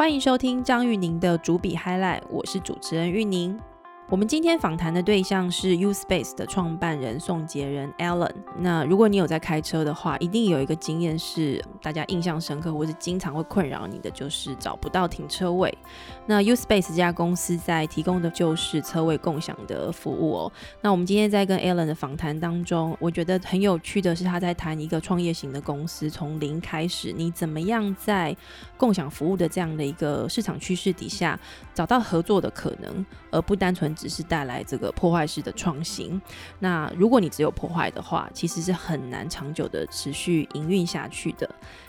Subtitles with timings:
[0.00, 3.60] 欢迎收听张玉宁的主笔 Highlight，我是主持人玉宁。
[4.10, 8.34] 我们今天访谈的对象是 U Space 的创办人宋杰仁 Alan。
[8.58, 15.72] 那如果你有在开车的话，一定有一个经验是大家印象深刻，或是经常会困扰你的，就是找不到停车位。
[16.26, 20.52] 那 U Space 这家公司在提供的就是车位共享的服务哦。
[20.80, 28.36] 那我们今天在跟 Alan 的访谈当中，我觉得很有趣的是他在谈一个创业型的公司从零开始，你怎么样在
[28.76, 31.38] 共享服务的这样的一个市场趋势底下
[31.72, 33.94] 找到合作的可能，而不单纯。
[34.00, 36.20] 只是带来这个破坏式的创新。
[36.58, 41.48] 那如果你只有破坏的话，其实是很难长久的持续营运下去的。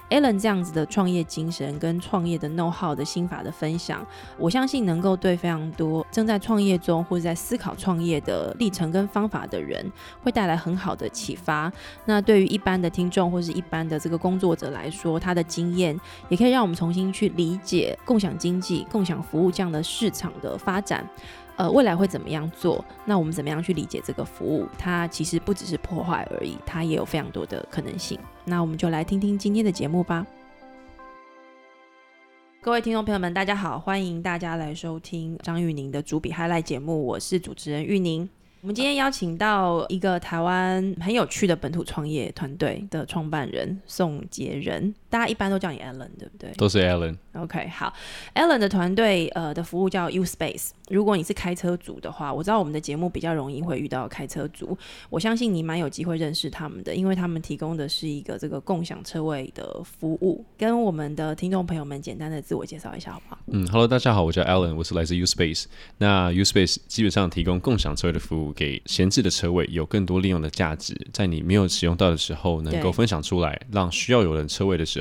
[0.09, 4.05] Alan 这样子的创业精神跟创业的 know how 的心法的分享，
[4.37, 9.89] 我相信能够对非常多正在创业中或者在思考创业的历程跟方法的人，
[10.21, 11.71] 会带来很好的启发。
[12.03, 21.07] 那对于一般的听众或是一般的这个工作者来说，他的经验也可以让我们重新去理解共享经济、共享服务这样的市场的发展。
[21.57, 22.83] 呃，未来会怎么样做？
[23.05, 24.67] 那我们怎么样去理解这个服务？
[24.77, 28.17] 它其实不只是破坏而已，它也有非常多的可能性。
[28.45, 30.25] 那我们就来听听今天的节目吧。
[32.61, 38.27] 各位听众朋友们，大家好，欢迎大家来收听张玉宁的主笔 highlight 节目，我是主持人玉宁。
[38.61, 46.51] 我们今天邀请到一个台湾很有趣的本土创业团队的创办人宋杰仁，大家一般都叫你 Alan，对不对？
[46.57, 47.17] 都是 Alan。
[47.33, 47.93] OK，好
[48.33, 50.69] ，Alan 的团队呃的服务叫 U Space。
[50.89, 54.77] 如果你是开车族的话，我知道我们的节目比较容易会遇到开车族，
[55.09, 60.45] 我相信你蛮有机会认识他们的，因为他们提供的是一个这个共享车位的服务。
[60.57, 63.41] 跟我们的听众朋友们简单的自我介绍一下好不好？
[63.47, 65.65] 嗯，Hello，大家好，我叫 Alan，我是来自 U Space。
[65.97, 75.00] 那 U Space 基本上提供共享车位的服务，给闲置的车位有更多利用的价值，在你没有使用到的时候，能够分享出来，让需要有人车位的时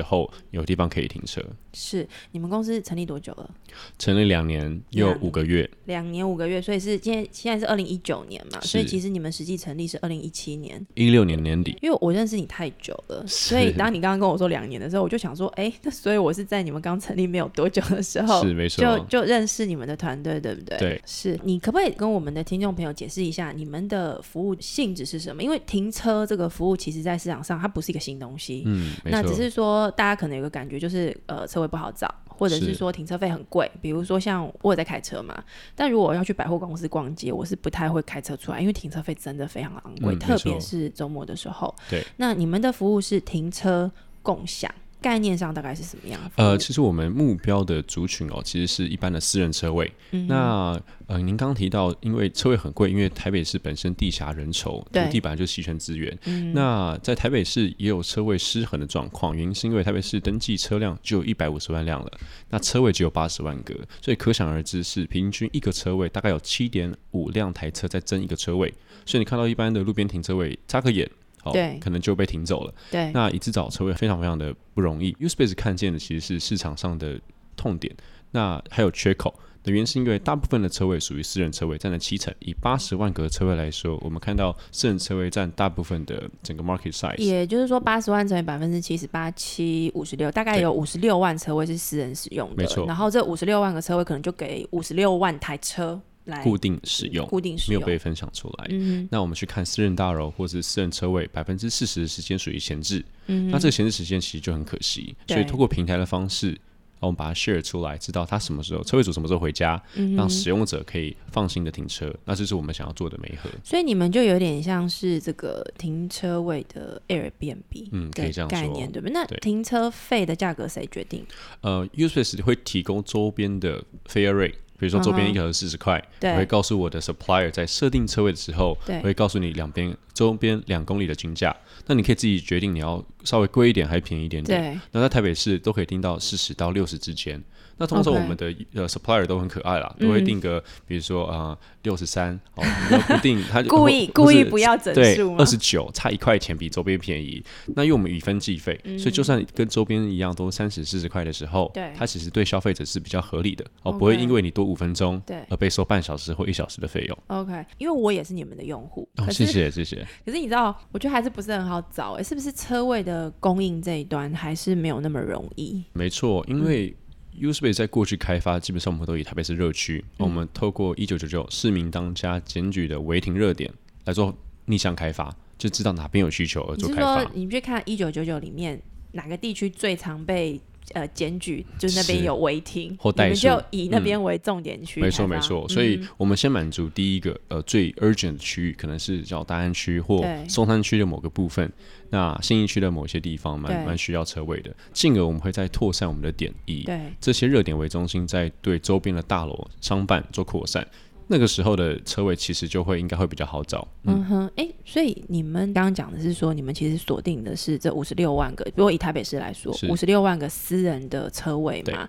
[0.51, 1.41] 有地方可以停车。
[1.73, 3.49] 是，你们公司成立多久了？
[3.97, 5.69] 成立两年又五个月。
[5.85, 8.59] 两年五个月，所以是今天现在是二零一九年嘛？
[8.61, 11.77] 所以其实你们实际成立是二零一七年，一六年年底。
[11.81, 20.77] 因为我认识你太久了，所以当你刚刚跟我说两年的时候，我就想说，哎，那所以我是在你们刚成立没有多久的时候， 是没错，就就认识你们的团队，对不对？
[20.77, 25.41] 对，是你可不可以跟我们的听众朋友解释一下你们的服务性质是什么？
[25.41, 32.13] 因为停车这个服务，其实在市场上它不是一个新东西，嗯，那只是说大家可能有个感觉，就是呃，车位不好找。
[32.27, 35.43] 或者是说停车费很贵，比如说像我在开车嘛，
[35.75, 41.71] 但如果要去百货公司逛街，我是不太会开车出来，因为停车费真的非常昂贵，特别是周末的时候。
[41.87, 43.91] 对，那你们的服务是停车
[44.23, 44.73] 共享。
[45.01, 46.21] 概念上大概是什么样？
[46.35, 49.91] 呃，其实我们目标的族群哦，其实是一般的私人车位。
[50.27, 56.15] 那呃，您刚刚提到，因为车位很贵，因为台北市本身地狭人稠，土地本来就稀缺资源。
[56.53, 62.11] 那在台北市也有车位失衡的状况，原因是因为台北市登记车辆就有一百五十万辆了，
[62.49, 68.71] 那车位只有八十万个，所以可想而知是平均一个车位大概有七点五辆台车在争一个车位。
[69.05, 71.09] 所以你看到一般的路边停车位，眨个眼。
[71.51, 72.73] 对，可能就被停走了。
[72.91, 75.13] 对，那一次找车位非常非常的不容易。
[75.13, 77.19] Uspace 看见的其实是市场上的
[77.55, 77.95] 痛点，
[78.31, 82.33] 那还有缺口的原因是因为大部分的车位属于私人车位，占了七成。
[82.39, 87.17] 以八十万个车位来说，我们看到私人车位占大部分的整个 market size。
[87.17, 92.55] 也就是说，八十万乘以百分之七十八，七五十六，大概有五十六万车位是私人使用的。
[92.57, 92.85] 没错。
[92.85, 95.99] 然后这五十六万个车位可能就给五十六万台车。
[96.43, 98.67] 固定使用，固定使用没有被分享出来。
[98.69, 103.03] 嗯那我们去看私人大楼或是私人车位，百分之四十的时间属于闲置。
[103.27, 105.15] 嗯那这个闲置时间其实就很可惜。
[105.27, 106.57] 所以通过平台的方式，
[106.99, 109.81] 我们把它 share 出来，知道他什么时候车位主什么时候回家，
[110.15, 112.13] 让使用者可以放心的停车。
[112.25, 113.49] 那这是我们想要做的媒合。
[113.63, 119.13] 所以你们就有点像是这个停车位的 Airbnb，嗯，可以这样概念对不对？
[119.13, 121.25] 那停车费的价格谁决定？
[121.61, 124.53] 呃，Uspace 会提供周边的 fare rate。
[124.81, 131.55] 比如说周边一盒是四十块，我会告诉我的 supplier 在设定车位的时候，我会告诉你两边周边两公里的均价，
[131.85, 134.81] 那你可以自己决定你要稍微贵一点还是便宜一点点。
[134.91, 137.39] 那在台北市都可以定到四十到六十之间。
[137.81, 142.63] 那通常我们的呃 supplier 都很可爱啦，都会定个比如说啊六十三，哦，
[143.07, 147.43] 不定 他故意故意不要整数二十九差一块钱比周边便宜。
[147.75, 157.17] 那因为我们以分计费，所以就算跟周边一样都三十四十块的时候，对，它其实对消费者是比较合理的哦，不会因为你多五分钟对而被收半小时或一小时的费用。
[157.27, 160.07] OK，因为我也是你们的用户，谢谢谢谢。
[160.25, 165.83] 可是你知道，我觉得还是不是很好找哎，是不是车位的供应这一端还是没有那么容易？
[165.93, 166.95] 没错，因为。
[167.39, 173.71] Uspace 在过去开发，基本上我们都以台北市热区，我们透过一九九九市民当家检举的违停热点
[174.05, 174.35] 来做
[174.65, 177.23] 逆向开发，就知道哪边有需求而做开发。
[177.33, 178.81] 你去看一九九九里面
[179.13, 180.59] 哪个地区最常被
[180.93, 185.01] 呃检举，就是那边有违停，或代数，就以那边为重点区。
[185.01, 191.71] 没错没错，所以我们先满足第一个呃最 urgent 的区域，可能是叫大安区或松山区的某个部分，
[192.09, 196.85] 那新义区的某些地方蛮蛮需要车位的，进而我们会再拓散我们的点，以
[197.19, 200.85] 这些热点为中心，在对周边的大楼商办做扩散。
[201.31, 203.87] 那个时候的车位其实就会应该会比较好找。
[204.03, 212.07] 嗯哼，哎，所以你们刚刚讲的是说，你们其实锁定的是这五十六万个，如果以台北市来说，五十六万个私人的车位嘛。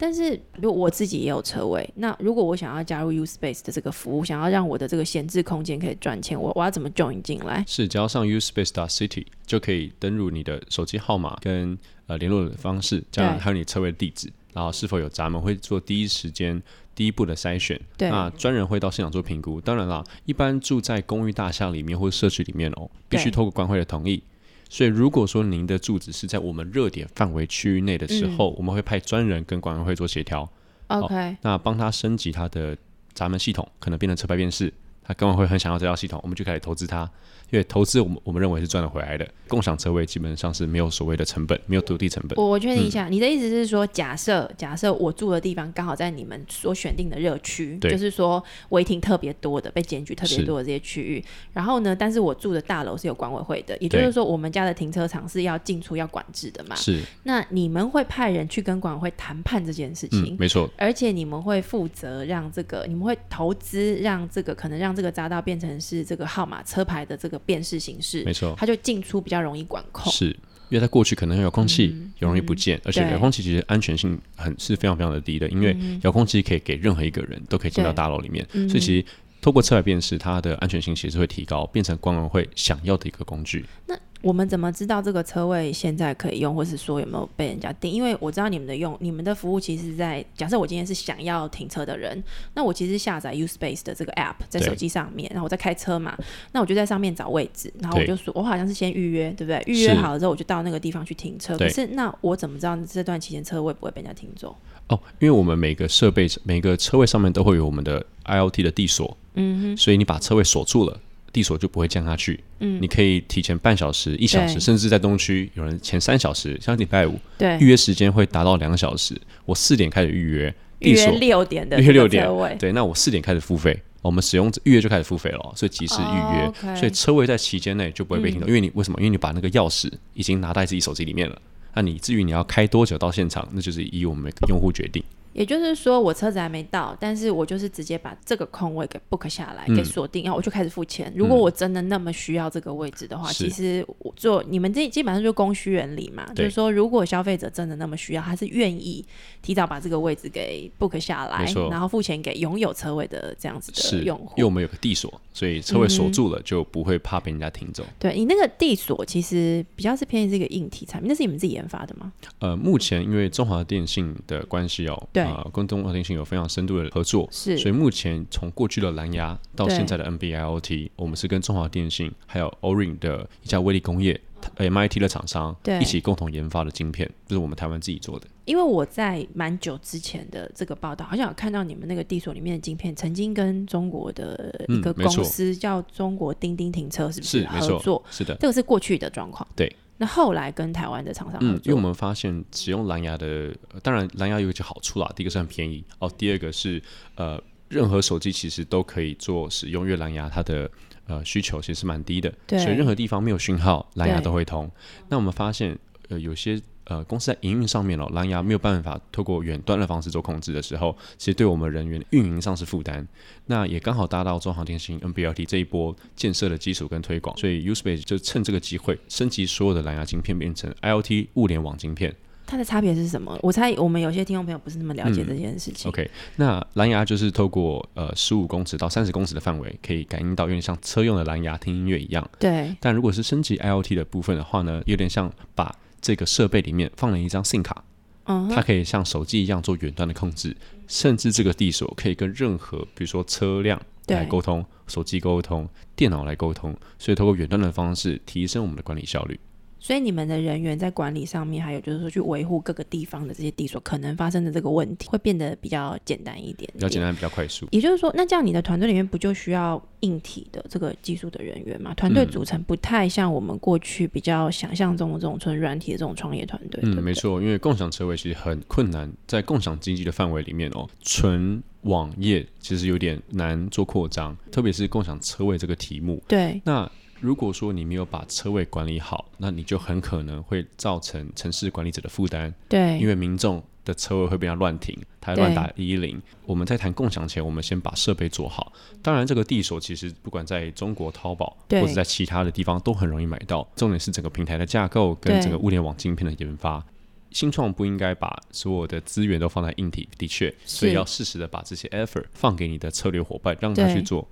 [0.00, 7.64] 但是如果我自己也有车位，那如果我想要加入 U Space 的这个服务，想要让我的这个闲置空间可以赚钱，我我要怎么 join 进来？
[7.66, 11.76] 是只要上 U Space City 就可以登入你的手机号码跟
[12.06, 16.62] 呃联络的方式，这样还有你车位的地址，然后是否有闸门，会做第一时间。
[16.98, 19.60] 第一步的筛选，那专人会到现场做评估。
[19.60, 24.20] 当然啦，一般住在公寓大厦里面或者社区里面哦，必须透过管委会的同意。
[24.68, 30.50] 所以，如果说您的住址是在我们热点范围区域内的时候，我们会派专人跟管委会做协调。
[30.88, 32.76] OK，那帮他升级他的
[33.14, 34.74] 闸门系统，可能变成车牌辨识。
[35.08, 37.10] 他根本会很想要这套系统，我们就开始投资它。
[37.50, 39.26] 因为投资，我们我们认为是赚得回来的。
[39.48, 42.36] 共享车位基本上是没有所谓的成本，没有土地成本。
[42.36, 51.24] 我我确定一下，你的意思是说，假设假设我住的地方刚好在你们所选定的热区，就是说违停特别多的、被检举特别多的这些区域。
[51.54, 56.76] 然后呢，但是我住的大楼是有管委会的，也就是说，我们家的停车场是要进出要管制的嘛？
[56.76, 57.00] 是。
[57.22, 60.36] 那你们会派人去跟管委会谈判这件事情？
[60.38, 60.68] 没错。
[60.76, 68.24] 而且你们会负责让这个，你们会投资让这个可能让这个匝道变成是这个号码车牌的这个辨识形式。
[68.24, 70.12] 没错，它就进出比较容易管控。
[70.12, 70.30] 是，
[70.70, 71.84] 因为它过去可能遥控器
[72.18, 79.04] 也容易不见，而且遥控器其实安全性很是非常非常的低的，因为遥控器可以给任何一个人都可以进到大楼里面，所以其实
[79.40, 83.64] 透过车牌辨识，它的安全性其实会提高，变成管委会想要的一个工具。
[83.86, 87.88] 那我们怎么知道这个车位现在可以用，或是说有没有被人家订？
[87.88, 92.20] 因为我知道你们的用，你们的服务其实，在假设我今天是想要停车的人，
[92.54, 96.18] 那我其实下载 U Space 的这个 App 在手机上面，然后我在开车嘛，
[96.50, 99.62] 那我就在上面找位置，然后我就说，我好像是先预约，对不对？
[99.66, 101.56] 预约好了之后，我就到那个地方去停车。
[101.56, 104.56] 可是那我怎么知道这段期间车位不会被人家停走？
[104.88, 111.00] 哦，因为我们每个设备、每个车位上面都会有我们的 I O T 的地锁，嗯哼，所以你把车位锁住了。
[111.30, 112.42] 地锁就不会降下去。
[112.60, 119.14] 嗯，你可以提前半小时、一小时，甚至在东区有人前三小时，像礼拜五，对，预约时间会达到两小时。
[119.44, 122.26] 我四点开始预约，预约六点的预约六点，
[122.58, 128.46] 对，那我四点开始付费，我们使用预约就开始付费了，所以及时预约，所以车位在期间内就不会被停走。
[128.46, 128.98] 因为你为什么？
[128.98, 131.38] 因为你把那个钥匙已经拿在自己手机里面了。
[131.74, 135.02] 那你至于你要开多久到现场，那就是以我们用户决定。
[135.38, 141.12] 也就是说，我车子还没到，但是我就是直接把这个空位给 book 下来，给锁定，然后我就开始付钱。
[141.14, 149.04] 如果我真的那么需要这个位置的话，其实我做你们这基本上就供需原理嘛，就是说，如果消费者真的那么需要，他是愿意
[149.40, 154.32] 提早把这个位置给 book 下来，然后付钱给拥有车位的这样子的用户。
[154.36, 157.84] 因为我们有个地锁，所以车位锁住了就不会怕被人家停走。
[158.00, 162.12] 对你那个地锁其实比较是偏向这个硬体产品，那是你们自己研发的吗？
[162.40, 166.18] 呃，目前因为中华电信的关系哦，对啊，跟中华电信。
[166.18, 174.20] 有非常深度的合作，是，所以目前从过去的蓝牙到现在的 NB-IoT，我们是跟中华电信还有 Orin 的一家威力工业
[174.56, 178.26] MIT 的厂商一起共同研发的晶片，就是我们台湾自己做的。
[178.46, 188.02] 因为我在蛮久之前的这个报道，好像有看到你们那个地所里面的晶片，曾经跟中国的一个公司叫中国钉钉停车，是不是合作？
[188.10, 189.46] 是的，这个是过去的状况。
[189.54, 189.70] 对。
[189.98, 195.12] 那后来跟台湾的厂商合作，因为我们发现使用蓝牙的，当然蓝牙有一些好处啦。
[195.14, 196.82] 第一个是很便宜哦，第二个是
[197.16, 197.38] 呃，
[197.68, 200.70] 任何手机其实都可以做使用，因为蓝牙它的
[201.06, 204.70] 呃需求其实是蛮低的，所以任何地方没有讯号，蓝牙都会通。
[205.08, 205.78] 那我们发现
[206.08, 206.58] 呃有些。
[206.88, 213.06] 呃，公司在营运上面哦，蓝牙没有办法透过远端的方式做控制的时候，其实对我们人员运营上是负担。
[213.46, 222.14] 那也刚好达到中航电信 NBLT 这一波建设的基础跟推广，所以 Uspace 就趁这个机会升级所有的蓝牙晶片，变成 IoT 物联网晶片。
[222.46, 223.38] 它的差别是什么？
[223.42, 225.86] 我猜我们有些听众朋友不是那么了解这件事情。
[225.86, 232.26] OK，那蓝牙就是透过呃十五公尺到三十公尺的范围，可以感应到有点像车用的蓝牙听音乐一样。
[232.38, 232.74] 对。
[232.80, 237.84] 但如果是升级 IoT 的部分的话呢，有点像把这个设备里面放了一张 SIM 卡，
[238.24, 249.38] 它可以像手机一样做远端的控制，甚至这个地锁可以跟任何，比如说车辆来沟通，手机沟通，电脑来沟通，所以通过远端的方式提升我们的管理效率。
[249.80, 257.66] 所以你们的人员在管理上面，还有就是说去维护各个地方的这些地所可能发生的这个问题，会变得比较简单一点，比较简单，比较快速。
[257.70, 261.94] 也就是说，那这样你的团队里面不就需要硬体的这个技术的人员吗？
[261.94, 266.80] 团队组成不太像我们过去比较想象中的这种纯软体的这种创业团队。
[266.82, 276.22] 嗯，没错，因为共享车位其实很困难，在共享经济的范围里面哦，纯网页其实有点难做扩张，特别是共享车位这个题目。
[276.26, 276.90] 对，那。
[277.20, 282.52] 如果说你没有把车位管理好，那你就很可能会造成城市管理者的负担。
[282.68, 286.20] 对，因为民众的车位会被他乱停，他乱打一零。
[286.46, 288.72] 我们在谈共享前，我们先把设备做好。
[289.02, 293.68] 当然，这个地锁其实不管在中国淘宝或者在其他的地方都很容易买到。
[293.74, 296.84] 重点是整个平台的架构跟整个物联网晶片的研发。
[297.30, 304.26] 新创不应该把所有的资源都放在硬体，的确，所以要适时的把这些 effort 放给你的策略伙伴，让他去做。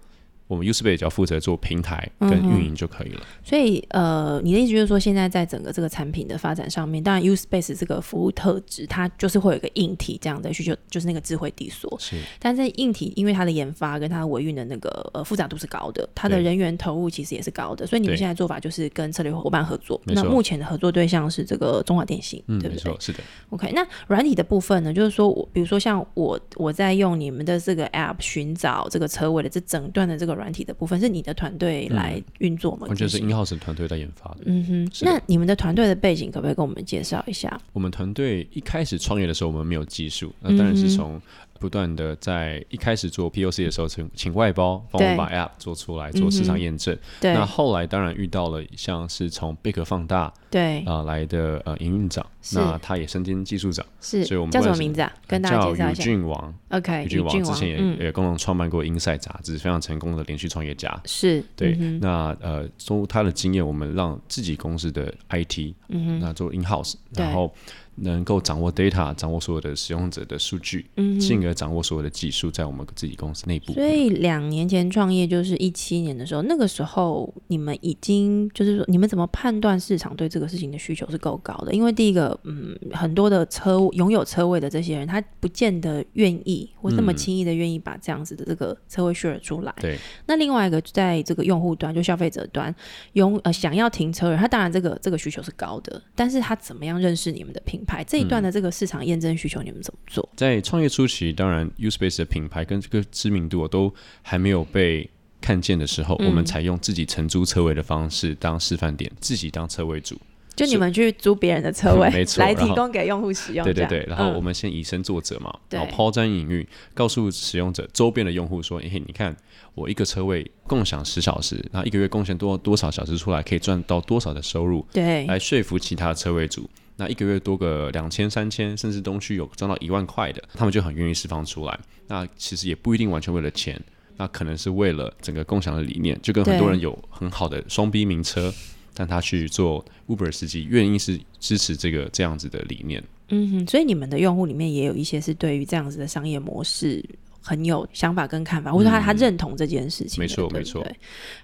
[0.46, 3.22] 我们 Uspace 只要负责做平台跟运营就可以了。
[3.42, 11.96] 所以，呃，你的意思就是说，现在在整个这个产品的发展上面，当然 Uspace 这个服务特质，它就是会有一个硬体这样的需求，就是那个智慧地锁。
[11.98, 12.16] 是。
[12.38, 20.00] 但在硬体，因为它的研发跟它的维运的那个呃复杂度是高的，它的人员投入其实也是高的，所以你们现在做法就是跟策略伙伴合作。
[20.04, 22.96] 那目前的合作对象是这个中华电信，对不对？
[23.00, 23.18] 是的。
[23.50, 31.06] OK，那软体的部分呢，就是说我比如说像我我在用你们的这个 App 寻找这个车位的这整段的这个软体的部分是。
[31.16, 32.86] 你的团队来运作吗？
[32.88, 34.40] 完全是 InHouse 团队在研发的。
[34.44, 37.58] 嗯哼，那你们的团队的背景可不可以跟我们介绍一下？
[37.72, 41.18] 我们团队一开始创业的时候，我们没有技术，那当然是从。
[41.58, 46.96] 不断的在一开始做 POC 的时候，请请外包帮我们把 App 做出来，做市场验证。
[47.20, 50.80] 那后来当然遇到了像是从贝壳放大对。
[50.84, 55.12] 啊来的呃营运长，那他也身兼技术长，是，所以我们叫什么名字啊？
[55.26, 56.02] 跟大家介绍一下。
[56.02, 61.00] 宇俊王，OK，宇俊王之前也也共同创办过 Inside 杂志，非常成功的连续创业家。
[61.04, 67.54] 是对，那呃，从他的经验，我们让自己公司的 IT，嗯那做 In House，然后。
[67.96, 73.72] 能够掌握 data，掌握所有的使用者的数据，嗯进而掌握所有的技术，在我们自己公司内部。
[73.72, 81.72] 所以两年前创业就是一七年的时候，那个时候你们已经就是说，你们怎么判断市场对这个事情的需求是够高的？
[81.72, 89.74] 因为第一个，嗯，很多的车拥有车位的这些人，他不见得愿意或这么轻易的愿意把这样子的这个车位 share 出来。
[89.80, 89.96] 对。
[90.26, 92.74] 那另外一个，在这个用户端，就消费者端，
[93.14, 97.80] 拥呃想要停车人，他当然这个这个需求是高的，但是他怎么样认识你们的品？
[97.86, 100.28] 牌这一段的这个市场验证需求，你们怎么做？
[100.36, 105.08] 在创业初期，当然 Uspace 的品牌跟这个知名度都还没有被
[105.40, 110.18] 看见的时候，我们采用自己承租车位的方式当示范点，自己当车位主。
[110.56, 113.62] 就你们去租别人的车位， 没错，来提供给用户使用。
[113.62, 119.36] 对对对，然后我们先以身作则嘛，然后抛砖引玉，告诉使用者周边的用户说：“嘿，你看
[119.74, 126.66] 我一个车位共享十小时，然后一个月贡献多多少小时出来，可以赚到多少的收入？”对，来说服其他车位主。
[126.96, 131.78] 那一个月多个两千、三千，甚至东区有赚到一万块的，他们就很愿意释放出来。
[132.08, 133.80] 那其实也不一定完全为了钱，
[134.16, 136.18] 那可能是为了整个共享的理念。
[136.22, 138.50] 就跟很多人有很好的双 B 名车，
[138.94, 143.04] 但他去做 Uber 司机，愿意是支持这个这样子的理念。
[143.28, 147.04] 嗯哼，所以你们的用户里面也有一些是对于这样子的商业模式
[147.42, 150.22] 很有想法跟看法，或者他他认同这件事情。
[150.22, 150.86] 没错，没错。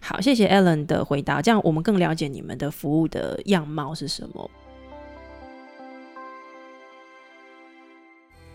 [0.00, 4.50] 好，谢谢 Alan 的回答，这样我们更了解你们的服务的样貌是什么。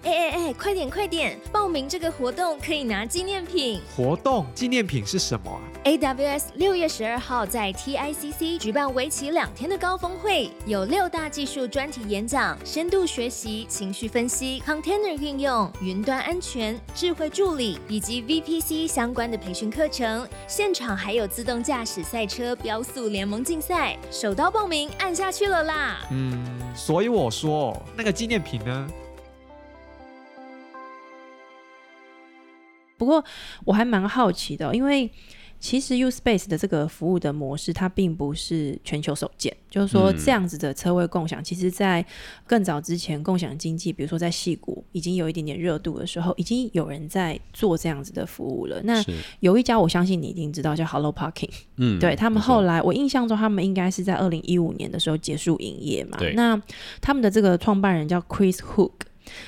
[0.04, 3.82] 哎哎哎，快点快点，报名这个活动可以拿纪念品。
[3.96, 20.28] 活动纪念品是什么啊？AWS 六月十二号在 TICC 举办为期两天的高峰会，有六大技术专题演讲、深度学习、情绪分析、Container 运用、云端安全、智慧助理以及 VPC 相关的培训课程。
[20.48, 26.00] 现场还有自动驾驶赛车标速联盟竞赛，手刀报名按下去了啦。
[26.12, 28.88] 嗯，所以我说那个纪念品呢？
[32.98, 33.24] 不过
[33.66, 35.10] 我还蛮好奇的，因为
[35.60, 39.56] 其实 Uspace 的这个服务的模式，它并不是全球首见。
[39.72, 42.06] 就是说，这样子的车位共享，其实在
[42.46, 48.80] 更早之前，共享经济，比如说在戏谷已经有一点点热度的时候，已经有人在做这样子的服务了。
[48.84, 49.04] 那
[49.40, 51.50] 有一家，我相信你一定知道，叫 Hello Parking。
[51.78, 56.20] 嗯，对他们后来，我印象中他们应该是在二零一五年的时候结束营业嘛。
[56.36, 56.62] 那
[57.02, 58.92] 他们的这个创办人叫 Chris Hook。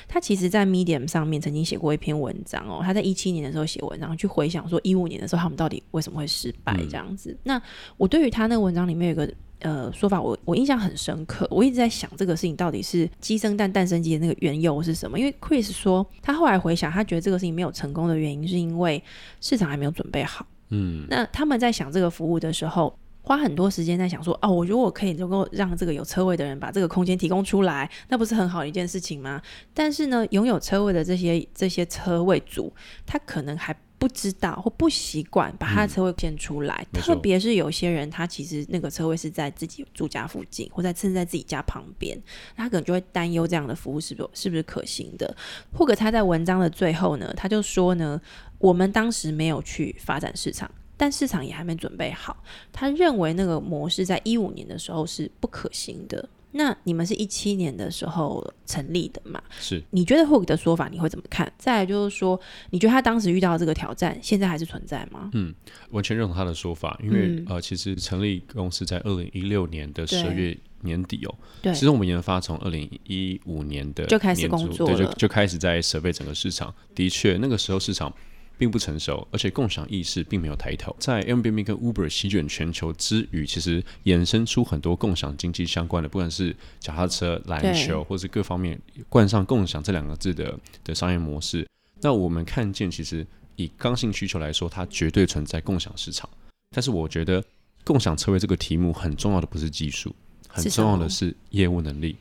[0.08, 2.80] 他其实，在 Medium 上面曾经写过一篇文章哦。
[2.82, 7.36] 他在一七年的时候写文章，去回想说一五年的时候他们到底为什么会失败这样子。
[7.44, 7.60] 那
[7.96, 11.46] 我对于他那个文章里面有个呃说法，我我印象很深刻。
[11.50, 15.18] 我一直在想这个事情到底是鸡生蛋，蛋生鸡的那个缘由是什么？
[15.18, 19.02] 因为 Chris 说他后来回想，他觉得这个事情没有成功的原因是因为
[19.40, 20.46] 市场还没有准备好。
[20.70, 22.94] 嗯，那他们在想这个服务的时候。
[23.22, 29.40] 花很多时间在想说，哦，我如果可以能够让这个有车位的人把这个空间提供出来，那不是很好的一件事情吗？
[29.74, 32.72] 但是呢，拥有车位的这些这些车位主，
[33.06, 42.18] 他可能还不知道或不习惯把他的车位建出来，特别是有些人，他其实那个车位是在自己住家附近，或在甚至在自己家旁边，
[42.56, 45.36] 他可能就会担忧这样的服务是不是是不是可行的。
[45.74, 48.18] 或者他在文章的最后呢，他就说呢，
[48.58, 50.70] 我们当时没有去发展市场。
[51.00, 52.36] 但市场也还没准备好，
[52.70, 56.28] 他认为那个模式在一五年的时候是不可行的。
[56.52, 59.42] 那你们是一七年的时候成立的嘛？
[59.58, 61.50] 是，你觉得霍克的说法你会怎么看？
[61.56, 62.38] 再来就是说，
[62.68, 65.30] 你觉得他当时遇到这个挑战，现在还是存在吗？
[65.32, 65.54] 嗯，
[65.90, 78.12] 完全认同他的说法，因为呃，其实成立公司在二零一六年的十二月年底哦，对，其实我们研发从二零一五年的就开始工作对，就就开始在设备整个市场，的确那个时候市场。
[78.60, 80.94] 并不成熟，而且共享意识并没有抬头。
[80.98, 91.66] 在 Airbnb 跟 Uber 席卷全球之余，其实衍生出很多共享经济相关的，不管是脚踏车、篮球，或是各方面冠上“共享”这两个字的的商业模式。
[92.02, 93.26] 那我们看见，其实
[93.56, 96.28] 以刚性需求来说，它绝对存在共享市场。
[96.76, 97.42] 但是，我觉得
[97.82, 100.14] 共享车位这个题目很重要的不是技术，
[100.48, 102.14] 很重要的是业务能力。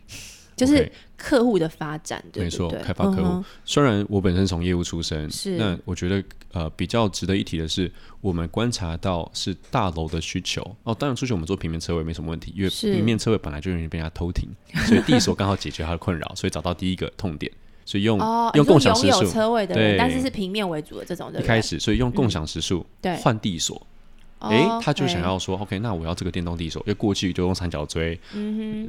[0.59, 3.43] 就是客户的发展，没错，开发客户。
[3.65, 5.57] 虽然我本身从业务出身，是。
[5.57, 10.61] 那我觉得呃比较值得一提的是，我们观察到是大楼的需求。
[10.83, 10.93] 哦。
[10.93, 14.49] 当然，出去我们做平面车位没什么问题，因为平面车位本来就容易被人家偷停，
[14.87, 17.51] 所以地锁刚好解决他的困扰，所以找到第一个痛点，
[17.85, 18.19] 所以用
[18.53, 23.15] 用共享时数车位的人，但是是平面为主的这种，一开始所以用共享时数对。
[23.17, 23.81] 换地锁，
[24.39, 28.19] 哎，他就想要说 OK，那我要这个电动地锁，因为过去就用三角锥、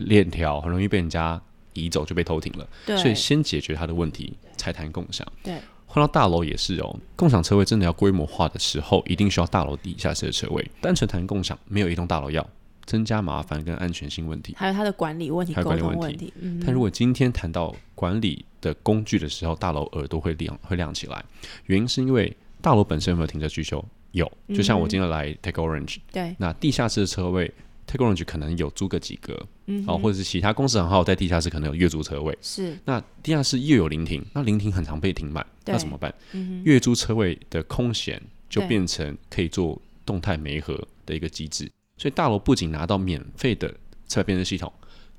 [0.00, 1.41] 链条，很容易被人家。
[1.73, 5.27] 移走就被偷停了，所以先解决他的问题，才谈共享。
[5.43, 10.71] 对，换到大楼也是哦，共享车位真的要规模化的时候，一定需要大楼地下室的车位。
[10.81, 12.47] 单纯谈共享，没有一栋大楼要
[12.87, 16.33] 增加麻烦跟安全性问题，还有它的管理问题、还有管理问题。
[16.65, 21.25] 但如果今天谈到管理的工具的时候，大楼耳朵会亮，会亮起来。
[21.67, 23.85] 原因是因为大楼本身有没有停车需求？
[24.12, 27.53] 有，就像我今天来 Take Orange，对，那地下室的车位。
[27.90, 29.44] Take Orange 可能有租个几个，
[29.85, 32.38] 好，或者是其他公司很好，在地下室可能有月租车位。
[32.40, 36.14] 是，那地下室又有临停，那临停很常被停满，那怎么办？
[36.62, 43.74] 月租车位的空闲就变成可以做动态媒合的一个机制，所以大楼不仅拿到免费的
[44.07, 44.72] 车变车系统，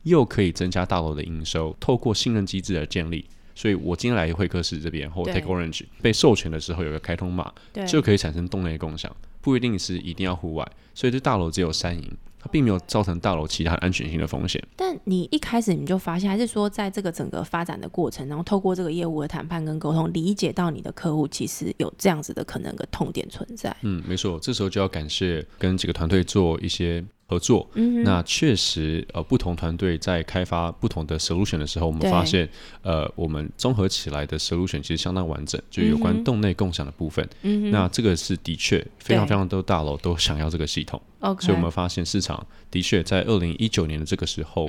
[0.04, 1.76] 又可以增加大楼的营收。
[1.78, 7.52] 透过信任机制的建立，所以我今天来会客室这边或 Take Orange 被授权的时候，有个开通码，
[7.86, 12.10] 就可以产生动内共享，不一定是一定要户外，所以这大楼只有三营。
[12.42, 14.62] 它并没有造成大楼其他安全性的风险。
[14.76, 23.76] 但你一开始你就发现，还是说在这个整个发展的过程，然后透过这个业务的谈判跟沟通，理解到你的客户其实有这样子的可能个痛点存在。
[23.82, 27.04] 嗯，没错，这时候就要感谢跟几个团队做一些。
[27.32, 27.66] 合作，
[28.04, 32.48] 那确实，呃，不同团队在开发不同的 solution 的时候，我们发现，
[32.82, 37.26] 呃，我们综合起来的 solution 其实相当完整，就有关洞内共享的部分。
[37.72, 41.02] 那这个是的确非常非常多大楼都想要这个系统，
[41.40, 44.68] 所以我们发现市场的确在二零一九年的这个时候，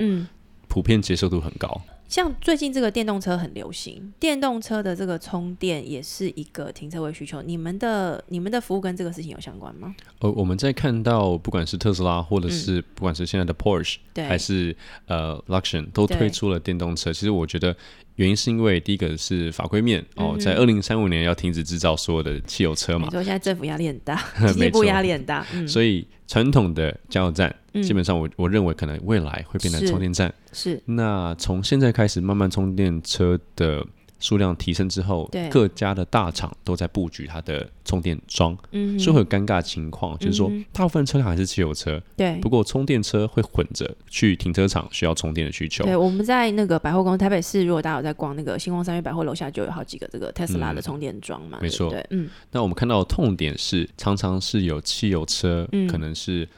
[0.73, 1.83] 普遍接受度很高。
[2.09, 7.43] 像最近这个电动车很流行，电动车的这个充电也是一个停车位需求。
[7.43, 9.95] 你们的你们的服务跟这个事情有相关吗？
[10.21, 14.75] 呃，我们在看到不管是特斯拉，或者是不管是现在的 Porsche，还是
[15.07, 17.13] 呃 Luxon，都推出了电动车。
[17.13, 17.77] 其实我觉得。
[18.17, 23.07] 原因是因为第一个是法规面哦，在二零三五年要停止制造所有的汽油车嘛。
[23.07, 24.23] 你说现在政府压力很大，
[24.53, 30.33] 经济部压力很大，所以传统的加油站基本上我我认为可能未来会变成充电站。
[30.53, 30.83] 是。
[30.85, 33.87] 那从现在开始慢慢充电车的。
[34.23, 38.57] 数量提升之后，各家的大厂都在布局它的充电桩，
[38.97, 45.85] 所以会有尴尬情况，就是说大部分车辆还是汽油车，对，不过充电车会混着去停车场需要充电的需求。
[45.85, 52.31] 对，我们在那个百货公司台北市，如果大家有在逛那个星光三月百货楼下，就有好几个这个特斯拉的充电桩嘛，没错，对，嗯。
[52.53, 56.49] 那我们看到的痛点是，常常是有汽油车，可能是。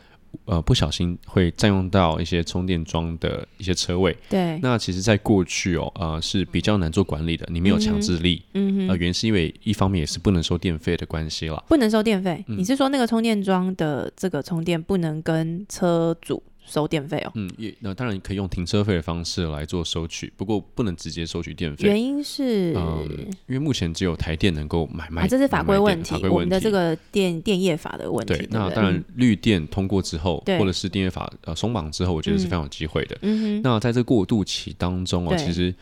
[0.44, 4.16] 呃，不小心会占用到一些充电桩的一些车位。
[4.28, 4.58] 对。
[4.62, 8.42] 那其实，在过去哦，呃，是比较难做管理的，你没有强制力。
[8.54, 8.88] 嗯哼。
[8.88, 11.62] 呃，原因是因为一方面也是不能收电费的关系了。
[11.68, 12.44] 不能收电费？
[12.46, 16.42] 你是说那个充电桩的这个充电不能跟车主？
[16.66, 21.86] 收电费哦，嗯，也那当然可以用停车费的方式来做收取，不过不能直接收取电费。
[21.86, 23.06] 原因是，嗯，
[23.46, 28.34] 因为目前只有台电能够买卖，这是法规问题，我们的这个电电业法的问题。
[28.34, 33.18] 对，那当然绿电通过之后，或者是电业法呃松绑之后，我觉得是非常有机会的。
[33.22, 35.74] 嗯哼，那在这过渡期当中啊，其实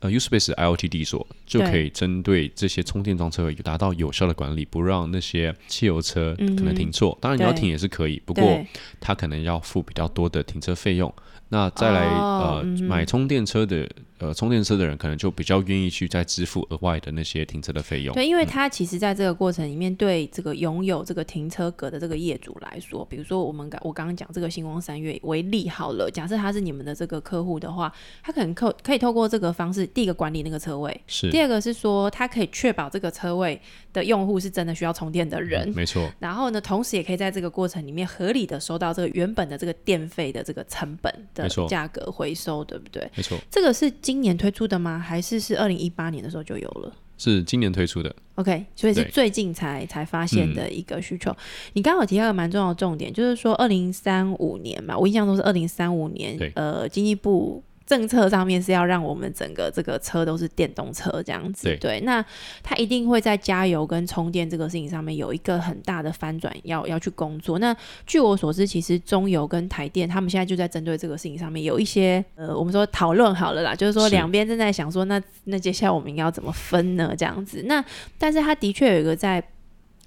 [0.00, 7.16] 呃 Uspace IoT 所就可以针对这些充电桩车位达到有效的管理，不让那些汽油车可能停错。
[7.20, 8.64] 当然你要停也是可以，不过
[8.98, 11.12] 它可能要付比较多的停车费用。
[11.48, 13.88] 那再来呃买充电车的
[14.20, 18.14] 呃充电车的人可能就比较愿意去再支付额外的那些停车的费用。
[18.14, 33.60] 对，因为他其实在这个过程里面，对这个拥有这个停车格的这个业主来说，比如说我们刚我刚刚讲这个星光三月为例好了，假设他是你们的这个客户的话，他可能可可以透过这个方式，第一个管理那个车位，是；第二个是说他可以确保这个车位
[33.92, 36.10] 的用户是真的需要充电的人，没错。
[36.18, 41.10] 然后呢，同时也可以在这个过程里面合理的收到这个原本的这个电费的这个成本。
[41.34, 43.08] 的，价格回收对不对？
[43.14, 44.98] 没错，这个是今年推出的吗？
[44.98, 46.92] 还是是二零一八年的时候就有了？
[47.16, 48.12] 是今年推出的。
[48.34, 51.32] OK，所以是最近才才发现的一个需求。
[51.74, 57.62] 你刚好提到一个蛮重要的重点，就是说二零三五年嘛，我印象中是二零三五年，呃，经济部。
[57.90, 62.24] 政策上面是要让我们整个这个车都是电动车这样子，对，那
[62.62, 67.58] 它一定会在加油跟充电这个事情上面有一个很大的翻转，要要去工作。
[67.58, 67.76] 那
[68.06, 77.12] 据我所知，其实中油跟台电他们现在就在针对这个事情上面有一些呃，我们说讨论好了啦，就是说两边正在想说，那那接下来我们应该要怎么分呢？
[77.18, 77.84] 这样子，那
[78.16, 79.42] 但是它的确有一个在。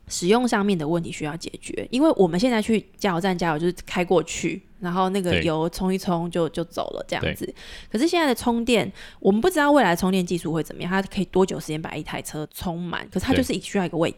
[0.07, 7.51] 使用上面的问题需要解决，因为我们现在去加油站加油就是开过去，然后那个油冲一冲就就走了这样子。
[7.91, 13.07] 可是现在的充电，我们不知道未来充电技术会怎么样，它可以多久时间把一台车充满？
[13.09, 14.17] 可是它就是需要一个位置。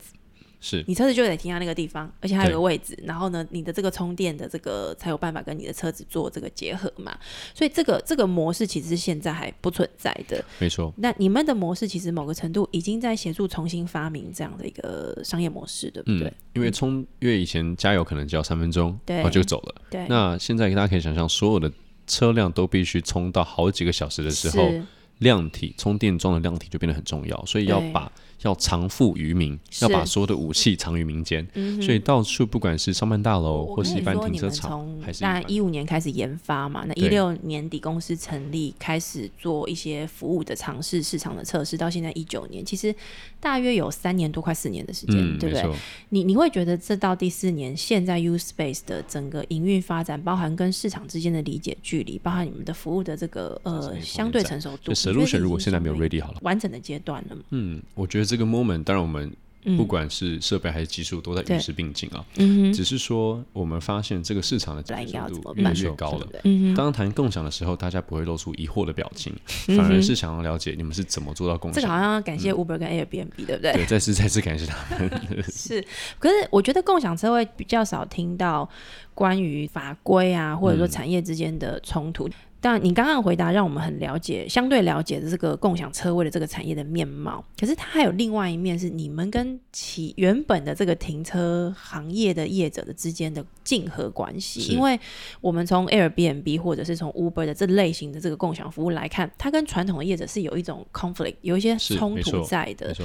[0.66, 7.16] 是你车子就得停在那个地方，而且还有个位置，然后呢，你的这个充电的这个才有办法跟你的车子做这个结合嘛。
[7.54, 10.44] 所以这个这个模式其实是现在还不存在的。
[10.58, 10.92] 没错。
[10.98, 16.34] 那你们的模式其实某个程度已经在协助重新发明这样的一个商业模式，对不对？
[16.54, 19.76] 因为充，因为以前加油可能只要三分钟，然后就走了。
[19.92, 20.08] 对。
[20.10, 21.72] 那现在大家可以想象，所有的
[22.08, 24.72] 车辆都必须充到好几个小时的时候，
[25.20, 28.12] 量体充电桩的量体就变得很重要，所以要把。
[28.42, 31.46] 要藏富于民，要把所有的武器藏于民间，
[31.82, 42.94] 所以到处不管是商办大楼或是一般停车场，还是那一五年开始研发嘛，那一六年底公司成立，开始做一些服务的尝试、市场的测试，到现在一九年，其实
[43.40, 45.66] 大约有三年多，快四年的时间，对不对？
[46.10, 58.36] 你你会觉得这到第四年，现在 U Space 的整个营运发展，包含跟市场之间的理解距离，包含你们的服务的这个呃相对成熟度，solution 如果现在没有 ready 好了，完整的阶段了，嗯，我觉得这。
[58.36, 59.32] 这个 moment，当然我们
[59.78, 62.22] 不管是设备还是技术都在与时并进啊。
[62.36, 66.28] 嗯只是说我们发现这个市场的接受度越来越高了。
[66.44, 69.34] 嗯当谈共享的时候，大家不会露出疑惑的表情，
[69.68, 71.82] 反而是想要了解你们是怎么做到共享。
[71.82, 73.72] 这个好像要感谢 Uber 跟 Airbnb，对不对？
[73.72, 75.10] 对，再次再次感谢他们。
[75.50, 75.82] 是，
[76.20, 78.70] 可是我觉得共享车位比较少听到
[79.14, 82.30] 关于法规啊，或者说产业之间的冲突。
[82.66, 87.46] 但你刚刚回答让我们很了解，相对了解的这个共享车位的这个产业的面貌。
[87.60, 94.74] 可是它还有另外一面，是你们跟其原本的这个停车行业的业者的之间的竞合关系。
[94.74, 95.00] 因为
[95.42, 102.96] 我们从 Airbnb 或者是从 Uber 的这类型的这个共享服务来看，它跟传统的业者是有一种 conflict，有一些冲突在的。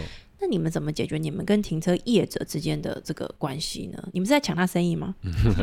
[0.40, 4.08] 那你们怎么解决你们跟停车业者之间的这个关系呢？
[4.12, 5.14] 你们是在抢他生意吗？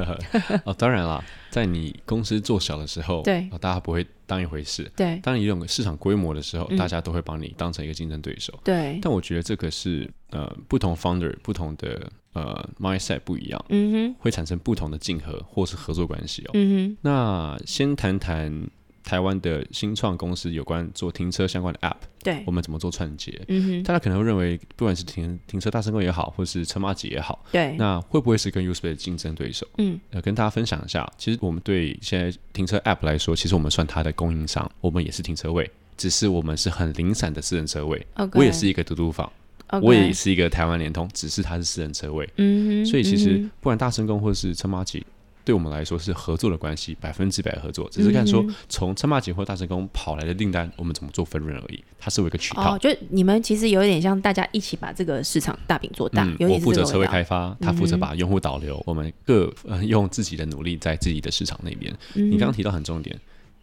[0.66, 4.90] 哦，当然啦，在你公司做小的时候，对，大家不会当一回事。
[4.96, 8.54] 对，当你有市场规模的时候，大家都会把你当成一个竞争对手。
[8.64, 16.52] 对，但我觉得这个是呃，不同 founder 不同的呃 mindset 不一样，嗯哼，会产生不同的竞合或是合作关系哦。
[16.54, 18.70] 嗯哼，那先谈谈。
[19.08, 23.42] 台湾的新创公司有关做停车相关的 App，对，我们怎么做串接？
[23.48, 29.66] 嗯哼，大家可能会认为，不管是停停车大成功也好，或是车马几也好，对，那会不会是跟 u s p a 的竞争对手？
[29.78, 38.06] 嗯，呃，跟大家分享一下，其实我们对现在停车 App 来说，其实我们算它的供应商，我们也是停车位，只是我们是很零散的私人车位。
[38.34, 39.32] 我也是一个嘟嘟房，
[39.82, 42.30] 我也是一个台湾联通，只是它是私人车位。
[42.36, 45.06] 嗯哼，所以其实不管大成功或是车马几。
[45.48, 47.90] 对我们来说是合作的关系，百分之百合作。
[47.90, 51.82] 只是看说从车马景或大成功跑来的订单，我们怎么做分润而已。
[51.98, 52.76] 它是有一个渠道。
[52.76, 56.28] 哦，就你们其实有点像大家一起把这个市场大饼做大。
[56.42, 59.50] 我负责车位开发，他负责把用户导流，我们各
[59.86, 61.96] 用自己的努力在自己的市场那边。
[62.14, 63.18] 你刚刚提到很重点。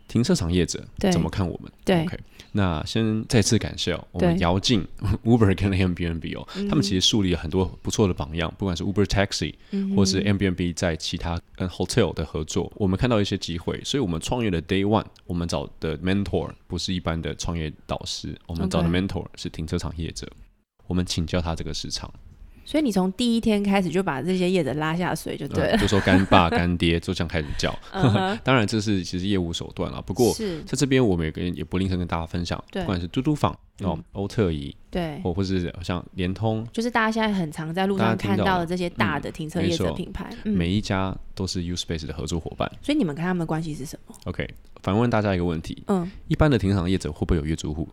[0.07, 1.71] 停车场业者怎么看我们？
[1.85, 2.19] 对，OK，
[2.53, 4.87] 那先再次感谢哦，我们姚静
[5.25, 9.55] Uber 跟 Airbnb 哦，他们其实树立了很多不错的榜样，不管是 Uber Taxi
[9.97, 20.31] 或是 Airbnb 在其他跟 Hotel 的合作，我们看到一些机会，所以我们创业的 Day One，我们找的 Mentor 不是一般的创业导师，我们找的 Mentor 是停车场业者，
[20.87, 22.13] 我们请教他这个市场。
[22.65, 27.77] 所以你从第一天开始就把这些业者拉下水就对了，就说干爸 干爹就这样开始叫。
[28.43, 30.35] 当然这是其实业务手段了，不过
[30.67, 42.71] 在这边我们也跟也不吝啬跟大家分享，不管是嘟嘟坊哦、欧特仪对，或或是像联通，就是大家现在很常在路上看到的这些大的停车业者品牌，每一家都是 U Space 的合作伙伴。
[42.81, 44.49] 所以你们跟他们的关系是什么？OK，
[44.83, 47.89] 反问大家一个问题，嗯，一般的停车场业者会不会有月租户？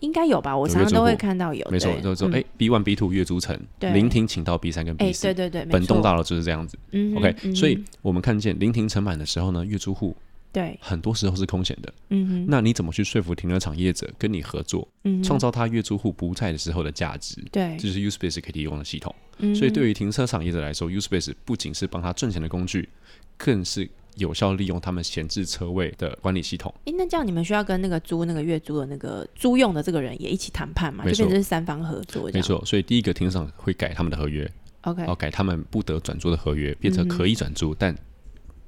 [0.00, 1.66] 应该有吧，我常常都会看到有。
[1.70, 6.78] 没错，就是说，哎，B one、B two 月租层，临停请到 B 三跟 B 四，对对对，本栋大楼就是这样子。
[7.16, 10.16] OK，所以我们看见临停成满的时候呢，月租户
[10.52, 11.92] 对很多时候是空闲的。
[12.08, 14.86] 嗯哼，那你怎么去说服停车场业者跟你合作，
[15.22, 17.36] 创造他月租户不在的时候的价值？
[17.52, 19.14] 对，这就是 U Space 可以提供的系统。
[19.54, 22.88] 所以对于停车场业者来说，U Space 不仅是帮他赚钱的工具，
[23.36, 23.88] 更是。
[24.16, 26.74] 有效利用他们闲置车位的管理系统。
[26.84, 31.04] 诶，那这样你们需要跟那个租那个月租的那个租用的这个人也一起谈判嘛？
[31.04, 32.30] 就变成是三方合作。
[32.32, 34.50] 没错，所以第一个停车场会改他们的合约
[34.82, 37.96] ，OK，然后改他们不得转租的合约，变成可以转租，但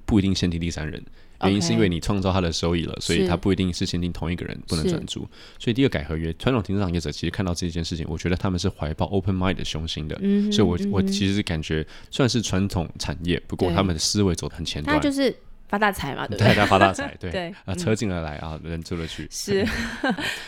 [0.04, 1.02] 不一定限定第三人。
[1.42, 5.20] 原因是因为你创造它的收益了，所以它不一定是限定同一个人不能转租。
[5.58, 10.16] 所以第二改合约，传统停车场业者其实看到这件事情，我觉得他们是怀抱 open mind 的雄心的。
[10.52, 14.96] 所以我我其实是感觉，算是传统产业，不过他们的思维走得很前端。
[14.96, 15.34] 他就是
[15.72, 16.48] 发大财嘛，对不对？
[16.48, 19.26] 大家发大财， 对啊，车进而来啊，人出了去。
[19.30, 19.66] 是，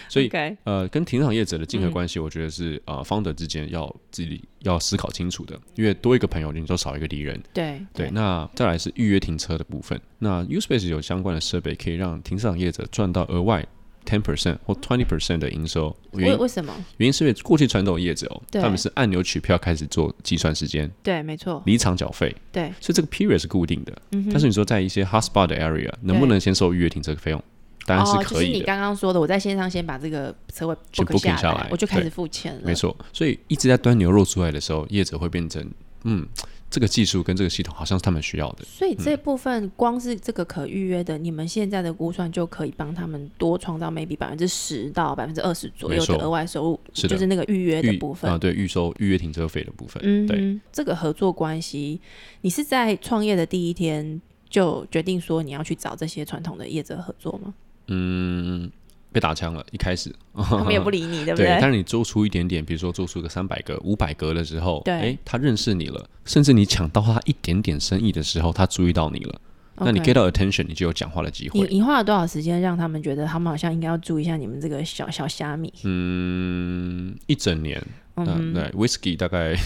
[0.07, 0.31] 所以
[0.65, 7.43] 呃，跟停车场业者的竞合关系，我觉得是呃，方德之间要自己要思考清楚的，因为多一个朋友，你就少一个敌人。
[7.55, 9.99] 对对，那再来是预约停车的部分。
[10.19, 13.65] 那 Uspace 有相关的设备，可以让停车场业者赚到额外
[14.05, 15.95] ten percent 或 twenty percent 的营收。
[16.13, 16.73] 为为什么？
[16.99, 20.91] 原因是因为过去传统业者哦，他们是按钮取票开始做计算时间。
[21.03, 21.63] 对，没错。
[21.67, 22.35] 离场缴费。
[22.53, 23.93] 对，所以这个 period 是固定的。
[24.13, 27.43] 嗯但是你说在一些 hotspot 的 area，能不能先收预约停车费用？
[27.87, 28.59] 当然是可以的。
[28.59, 32.61] 你刚刚说的，我在线上先把这个车位 book 下来，我就开始付钱了。
[32.65, 32.97] 没错。
[33.13, 35.69] 所以一直在端牛肉出来的时候，业者会变成
[36.05, 36.27] 嗯。
[36.75, 50.03] 这个技术跟这个系统好像是他们需要的，所以这部分光是这个可预约的，你们现在的估算就可以帮他们多创造 maybe 百分之十到百分之二十左右的额外收入，就是那个预约的部分啊，对，预收预约停车费的部分。
[50.05, 52.01] 嗯，对，这个合作关系，
[52.41, 57.55] 你是在创业的第一天就决定说你要去找这些传统的业者合作吗？
[57.87, 58.69] 嗯。
[59.15, 61.47] 被打枪了，一开始 他们也不理你，对不对？
[61.61, 69.41] 但是你做出一点点，比如说做出个三百个、五百个的时候，哎，他认识你了，甚至你抢到他一点点生意的时候，他注意到你了，
[69.77, 71.61] 那你 get 到 attention，你就有讲话的机会。
[71.61, 75.73] 你你花了多少时间让他们觉得他们好像应该要注意一下你们这个小小虾米？
[75.85, 77.81] 嗯，一整年，
[78.17, 79.57] 嗯，对，whisky 大概。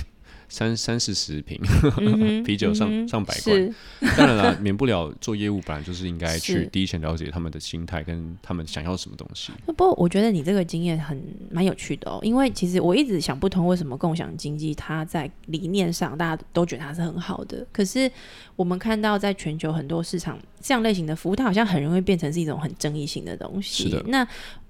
[0.48, 1.60] 三三四十瓶
[2.44, 3.74] 啤酒上上百罐，
[4.16, 9.52] 当然了，免不了做业务，本来就是应该去第一线了解他们的心态跟他们想要什么东西。
[9.66, 18.10] 不过我觉得你这个经验很蛮有趣的哦，因为其实我一直想不通为什么共享经济它在理念上大家都觉得它是很好的，可是
[18.56, 23.84] 我们看到在全球很多市场这样类型的服务，它好像很容易变成是一种很争议性的东西。
[23.84, 24.26] 是的，那。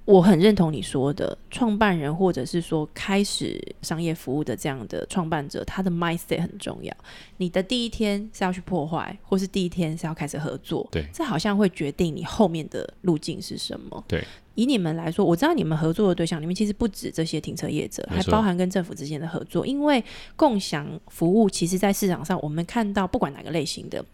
[0.08, 6.90] 我很认同你说的，创办人或者是说开始商业服务的这样的创办者，他的 mindset 很重要。
[7.36, 14.02] 你的第一天是要去破坏，或是第一天是要开始合作，对，这好像会决定你后面的路径是什么。
[14.08, 14.26] 对。
[14.58, 19.64] 以你们来说，我知道你们合作的对象里面其实不止这些停车业者，还包含跟政府之间的合作。
[19.64, 20.02] 因为
[20.34, 24.04] 共享服务，其实，在市场上我们看到，不管哪个类型的，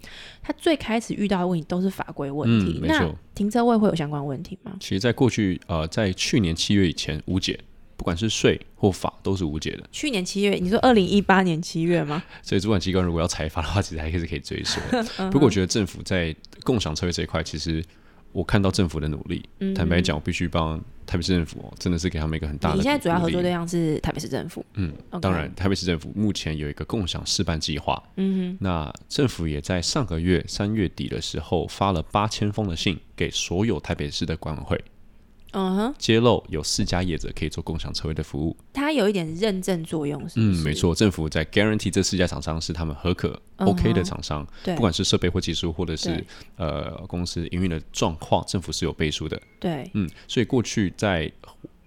[0.43, 2.79] 它最开始遇到的问题都是法规问题。
[2.83, 4.77] 那停车位会有相关问题吗？
[4.81, 7.59] 其实，在过去，呃，在去年七月以前无解，
[7.97, 9.89] 不管是税或法都是无解的。
[9.91, 12.23] 去年七月，你说二零一八年七月吗？
[12.45, 14.79] 所以主管机关如果要裁罚的话，其实还是可以追溯。
[15.33, 17.83] 不过，我觉得政府在共享车位这一块，其实。
[18.35, 22.77] 我看到政府的努力，坦白讲，我必须帮台北市政府哦，真的是给他们一个很大的。
[22.77, 34.85] 你现在主要合作对象是台北市政府，嗯，当然，台北市政府目前有一个共享示范计划，嗯哼，那政府也在上个月三月底的时候发了八千封的信给所有台北市的管委会。
[35.55, 46.25] 嗯哼，揭露有四家业者可以做共享车位的服务，它有一点认证作用，是嗯，没错，政府在 guarantee 这四家厂商是他们合可 OK 的厂商，不管是设备或技术，或者是
[46.57, 51.31] 呃公司营运的状况，政府是有背书的，对，嗯，所以过去在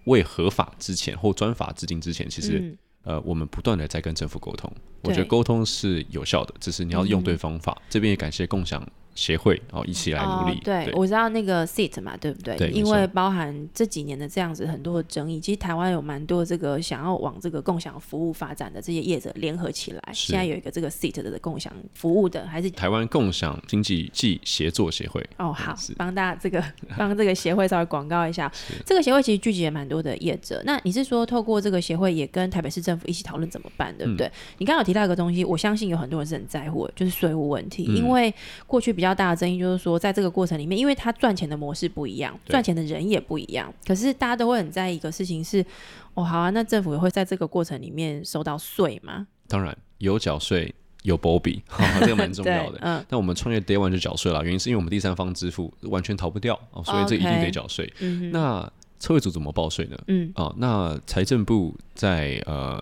[0.06, 7.78] 未合法之前或专法制定之前，其实呃我们不断的在跟政府沟通，我觉得沟通是有效的，只是你要用对方法。
[7.90, 8.82] 这边也感谢共享。
[9.18, 10.62] 协会哦一起来努力。
[10.64, 12.56] 对，我知道那个 SIT 嘛，对不对？
[12.56, 25.28] 对，因为包含这几年的这样子很多的争议，其实台湾有蛮多这个想要往这个共享服务发展的这些业者联合起来，现在有一个这个 SIT 的共享服务的，还是台湾共享经济暨协作协会。
[25.38, 26.64] 哦，好，帮大家这个
[26.96, 28.52] 帮这个协会稍微广告一下。
[28.86, 30.62] 这个协会其实聚集了蛮多的业者。
[30.64, 34.32] 那你是说透过这个协会也跟台北市政府一起讨论怎么办，对不对？
[34.60, 37.84] 你刚刚有提到一个东西，我相信有很多人是很在乎的，就是税务问题。
[37.84, 38.34] 因为
[38.66, 43.74] 过去比较大的争议就是说，在这个过程里面，因为他赚钱的模式不一样，赚钱的人也不一样。
[43.86, 45.66] 可是大家都会很在意一个事情是，
[46.14, 49.28] 哦，好啊，那政府也会在这个过程里面收到税吗？
[49.48, 51.62] 当然有缴税，有保比，
[52.02, 52.80] 这个蛮重要的。
[52.84, 57.92] 嗯，那我们创业 day one 就缴税了，原因是因为我们第三方支付完全逃不掉哦，所以这一定得缴税。
[58.00, 59.98] 嗯那车位组怎么报税呢？
[60.08, 62.82] 嗯，啊，那财政部在呃。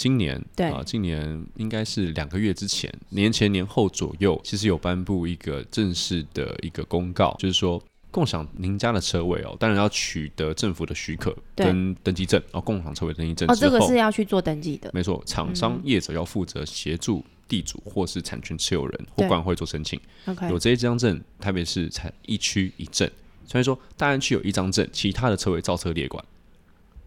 [0.00, 0.66] 今年对。
[0.70, 7.78] 啊，今年应该是两个月之前，年前年后左右，其实有颁布一个正式的一个公告，就是说
[8.10, 20.00] 共享您家的车位哦，当然要取得政府的许可跟登记证哦，共享车位登记证哦，这个是要去做登记的，没错，厂商业者要负责协助地主或是产权持有人或管会做申请。
[20.48, 23.06] 有这一张证，特别是才一区一证，
[23.44, 26.24] 所以说大安区有一张证，其他的车位造车列管。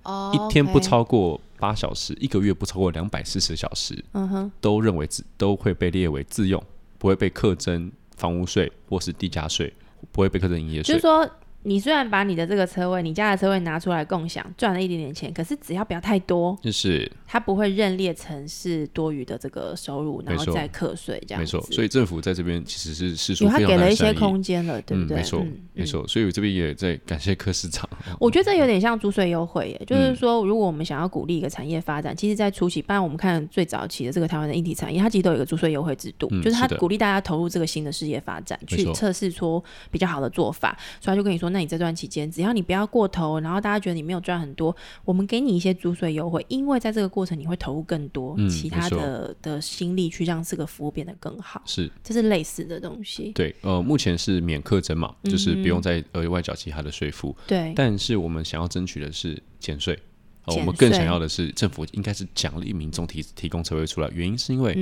[0.04, 6.62] 哦一天不超过八小时，一个月不超过两百四十小时，嗯哼，都认为自都会被列为自用，
[6.98, 9.74] 不会被课征房屋税或是地价税，
[10.12, 10.94] 不会被课征营业税。
[10.94, 11.26] 就是说。
[11.64, 21.42] 你虽然把你的这个车位，你家的车位拿出来共享，赚了一点点钱，可是只要不要太多，就是它不会认列成是多余的这个收入，然后再课税这样。
[21.42, 25.18] 没错，所以政府在这边其实是是说，他给了一些空间了，对不对？
[25.18, 26.08] 没错，没错。
[26.08, 27.88] 所以我这边也在感谢柯市长。
[28.20, 40.78] 我觉得这有点像租税优惠，耶，就是说，如果我们想要鼓励一个产业发展，其实，在初期，不然我们看最早期的这个台湾的硬体产业，它其实都有一个租税优惠制度，就是它鼓励大家投入这个新的事业发展，去测试出比较好的做法。
[41.00, 42.30] 所以他就跟你说，那你这段期间。
[42.30, 51.62] 只要你不要过头，然后大家觉得你没有赚很多，我们给你一些租税优惠，因为在这个过程你会投入更多其他的的心力去让这个服务变得更好。
[51.66, 53.32] 是，这是类似的东西。
[53.34, 57.36] 对，呃，目前是免课征嘛，就是不用再额外缴其他的税负。
[57.46, 59.98] 对，但是我们想要争取的是减税。
[60.46, 64.10] 我们更想要的是，政府应该是奖励民众提提供车位出来。
[64.14, 64.74] 原因是因为，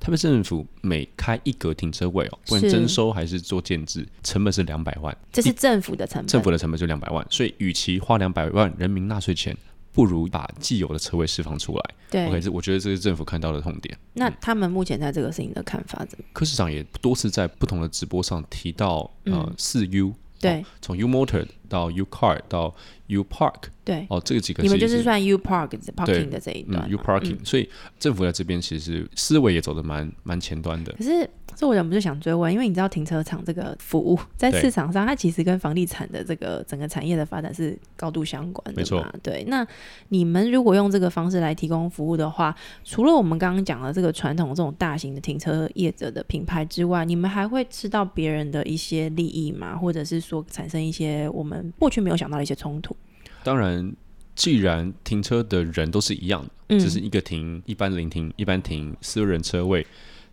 [0.00, 5.16] 台北政府每开一格停车位哦，不管征收还是做建制，成本是两百万。
[5.30, 7.26] 这是政府的成本，政府的成本就两百万。
[7.30, 9.56] 所以，与其花两百万人民纳税钱，
[9.92, 11.94] 不如把既有的车位释放出来。
[12.10, 13.96] 对，OK，这我觉得这是政府看到的痛点。
[14.14, 16.24] 那他们目前在这个事情的看法怎么？
[16.32, 22.74] 柯市长也多次在不同的直播上提到，呃，四 U，对，从 U Motor 到 U Car 到
[23.06, 23.70] U Park。
[23.84, 30.92] 对哦，这个几个你们就是算 U Park parking 的这一段，U Parking，所以政府在这边其实思维也走的蛮蛮前端的。
[30.92, 38.80] 可是这我忍不住想追问，因为你知道停车场这个服务在市场上，它其实跟房地产的这个整个产业的发展是高度相关的。
[38.80, 39.44] 没错，对。
[39.48, 39.66] 那
[40.10, 42.54] 你们如果用这个方式来提供服务的话，
[42.84, 49.76] 除了我们刚刚讲的这个传统这种大型的停车业者的品牌之外，你们还会吃到别人的一些利益吗？
[49.76, 52.96] 或者是说产生一些我们过去没有想到的一些冲突？
[53.44, 53.92] 当然，
[54.34, 59.86] 既然停车的人都是一样的，只是一个停一般临停，一般停私人车位。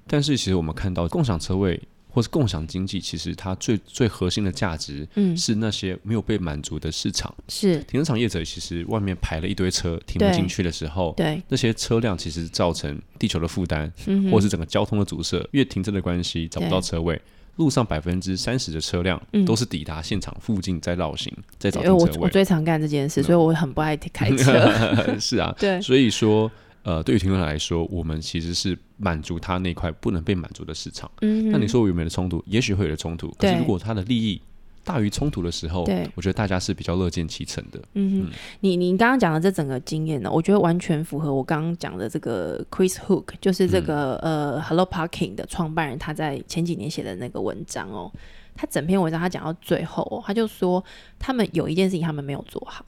[0.08, 1.80] 但是，其实我们看到共享车位
[2.12, 7.34] 或是共享经济，其实它最最核心的价值，嗯，是那些没有被满足的市场。
[7.48, 13.92] 是停车场业者，其实外面排了一堆车，停不进去的时候，对那些车辆，其实造成地球的负担，
[14.32, 17.20] 或是整个交通的阻塞，因为停车的关系找不到车位。
[17.60, 22.12] 路上百分之三十的车辆都是抵达现场附近再绕行，再找停车位。
[22.18, 24.54] 我我最常干这件事，所以我很不爱开车。
[25.20, 25.80] 是啊， 对。
[25.82, 26.50] 所以说，
[26.84, 31.12] 呃，对于停车来说，我们其实是满足他那块不能被满足的市场。
[31.22, 31.52] 嗯。
[31.52, 32.42] 那你说有没有冲突？
[32.48, 33.30] 也许会有冲突。
[33.38, 34.42] 可是如果他的利益。
[34.84, 37.80] 大于冲突的时候，对，我觉得大家是比较乐见其成的。
[37.94, 48.12] 嗯哼，你你刚刚讲的这整个经验呢，我觉得完全符合我刚刚讲的这个 Chris Hook，就是这个呃 Hello Parking 的创办人，他在前几年写的那个文章哦。
[48.56, 50.84] 他整篇文章他讲到最后，他就说
[51.18, 52.84] 他们有一件事情他们没有做好，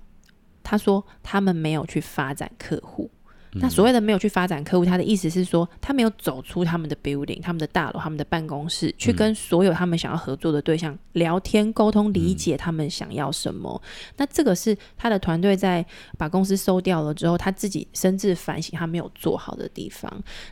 [0.62, 3.10] 他说他们没有去发展客户。
[3.56, 13.82] 那所谓的没有去发展客户，他的意思是说，他没有走出他们的 building、他们的大楼、他们的办公室，去跟所有他们想要合作的对象聊天、沟通、理解他们想要什么。
[14.16, 15.86] 那这个是他的团队在
[16.18, 20.10] 把公司收掉了之后，他自己深自反省他没有做好的地方。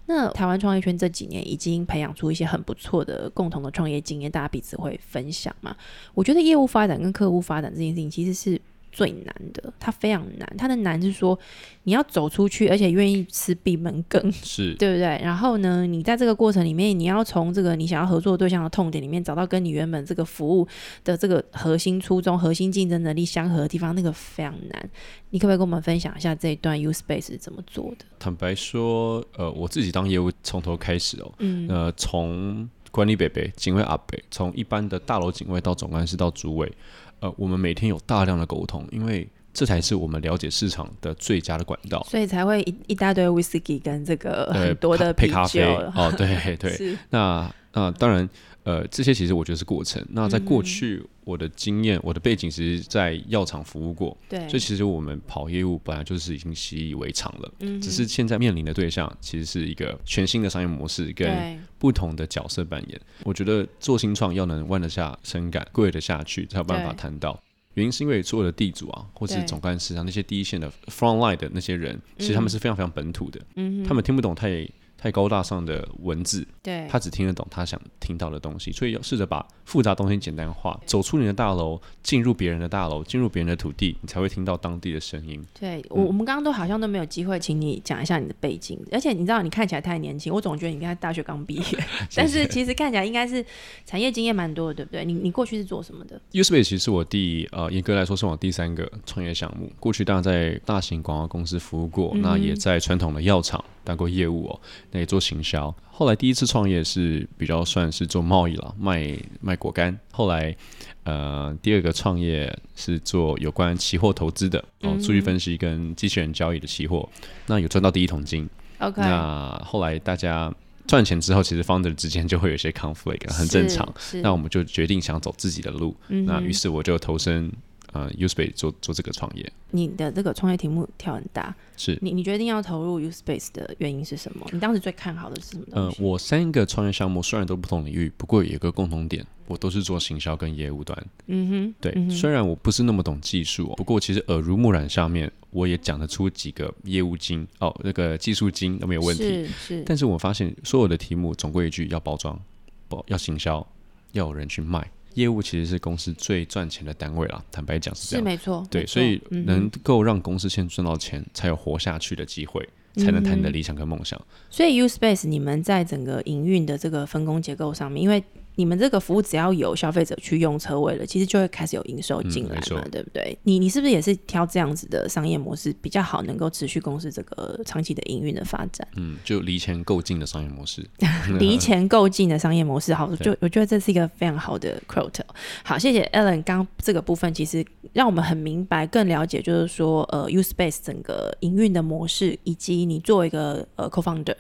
[0.08, 5.74] 那台湾创业圈这几年已经培养出一些很不错的共同的创业经验，大家彼此会分享嘛？
[6.14, 8.60] 我觉得业务发展跟客户发展这件事情其实是。
[8.92, 10.56] 最难的，它非常难。
[10.58, 11.38] 它的难是说，
[11.84, 15.20] 你要走出去，而且愿意吃闭门羹，是 对不对？
[15.24, 20.68] 然后呢，你在这个过程里面，你要从这个你想要合作对象的痛点里面，找到跟你原本这个服务
[21.04, 24.90] 的这个核心初衷、核心竞争能力相合的地方，那个非常难。
[25.30, 28.06] 你可不可以跟我们分享一下这一段 U Space 是怎么做的？
[28.18, 36.72] 坦白说，呃，我自己当业务从头开始哦，嗯，呃，从管理北北、警卫阿北，从一般的大楼警卫到总干事到主委。
[37.20, 45.62] 呃，我们每天有大量的沟通，因为这才是我们了解市场的最佳的管道，所以才会一一大堆 whisky 跟这个很多的配咖啡。
[45.64, 48.28] 哦，对对， 那那当然，
[48.64, 50.04] 呃，这些其实我觉得是过程。
[50.10, 63.00] 那在过去，我的经验、我的背景，其实在药厂服务过，对，所以其实我们跑业务本来就是已经习以为常了，嗯，只是现在面临的对象其实是一个全新的商业模式跟不同的角色扮演。
[63.24, 67.40] 我觉得做新创要能弯得下身杆、跪得下去，才有办法谈到。
[67.76, 74.68] 原因是因为所有的地主啊，或是总干事啊，那些第一线的 front line 的那些人，其实他们是非常非常本土的，嗯他们听不懂太。
[75.00, 80.78] 太高大上的文字，对，他只听得懂他想听到的东西，所以要试着把复杂东西简单化。
[80.86, 85.42] 走出你的大楼，进入别人的大楼，进入别人的土地，你才会听到当地的声音。
[85.58, 88.78] 对我，我们刚刚都好像都没有机会，请你讲一下你的背景。
[88.92, 91.64] 而且你知道，你看起来太年轻，我总觉得你应该大学刚毕业，
[92.14, 93.46] 但是其实看起来应该是
[93.86, 95.06] 产业经验蛮多的，对不对？
[95.06, 99.72] 你你过去是做什么的？Uspace 其实是我第呃严格来说是我第三个创业项目。
[99.80, 103.64] 过去当然在大型广告公司服务过，那也在传统的药厂。
[103.84, 104.62] 当过业务哦，
[104.92, 105.74] 那也做行销。
[105.92, 109.98] 后来第一次创业是比较算是做贸易了，卖卖果干。
[110.12, 110.56] 后来
[111.04, 117.08] 呃，第二个创业是做有关期货投资的哦，数据分析跟机器人交易的期货。
[117.48, 118.50] 那有赚到第一桶金。
[118.80, 119.02] OK。
[119.02, 120.54] 那后来大家
[120.88, 123.88] 赚钱之后，其实 founder 之间就会有一些 conflict，很正常。
[124.22, 125.96] 那我们就决定想走自己的路。
[126.08, 127.52] 那于是我就投身。
[127.92, 134.46] 呃，Uspace 做做这个创业，你的这个创业题目跳很大，是你你决定要投入 Uspace 的原因是什么？
[134.52, 135.66] 你当时最看好的是什么？
[135.72, 141.08] 呃，我三个创业项目虽然都不同领域，不过有一个共同点，我都是做行销跟业务端。
[141.28, 149.24] 嗯哼，对，虽然我不是那么懂技术，不过其实耳濡目染下面，我也讲得出几个业务经哦，那个技术经都没有问题。
[149.24, 152.40] 是是，但是我发现所有的题目总归一句，要包装，
[152.88, 153.66] 包要行销，
[154.12, 154.88] 要有人去卖。
[155.16, 158.66] 业务其实是公司最赚钱的单位啦，坦白讲是这样，是没错。
[158.70, 164.20] 对，所以能够让公司先赚到钱，才有活下去的机会，才能谈你的理想跟梦想。
[164.50, 168.24] 所以 U Space 你们在整个营运的这个分工结构上面，因为
[168.60, 173.40] 你们这个服务只要有消费者去用车位了，其实就会开始有营收进来嘛，对不对？
[173.44, 178.86] 你你是不是也是挑这样子的商业模式比较好，能够持续公司这个长期的营运的发展？
[178.98, 180.86] 嗯，就离钱够近的商业模式，
[181.40, 185.22] 离钱够近的商业模式，好，就我觉得这是一个非常好的 quote。
[185.64, 186.44] 好，谢谢 Alan。
[186.44, 194.36] 刚这个部分其实让我们很明白、更了解，就是说呃，U Space 整个营运的模式，以及你作为一个呃 co-founder。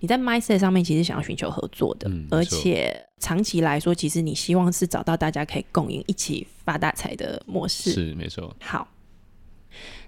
[0.00, 7.90] 你在 mindset 上面其实想要寻求合作的，而且长期来说，其实你希望是找到大家可以共赢、一起发大财的模式。
[7.90, 8.54] 是没错。
[8.60, 8.86] 好，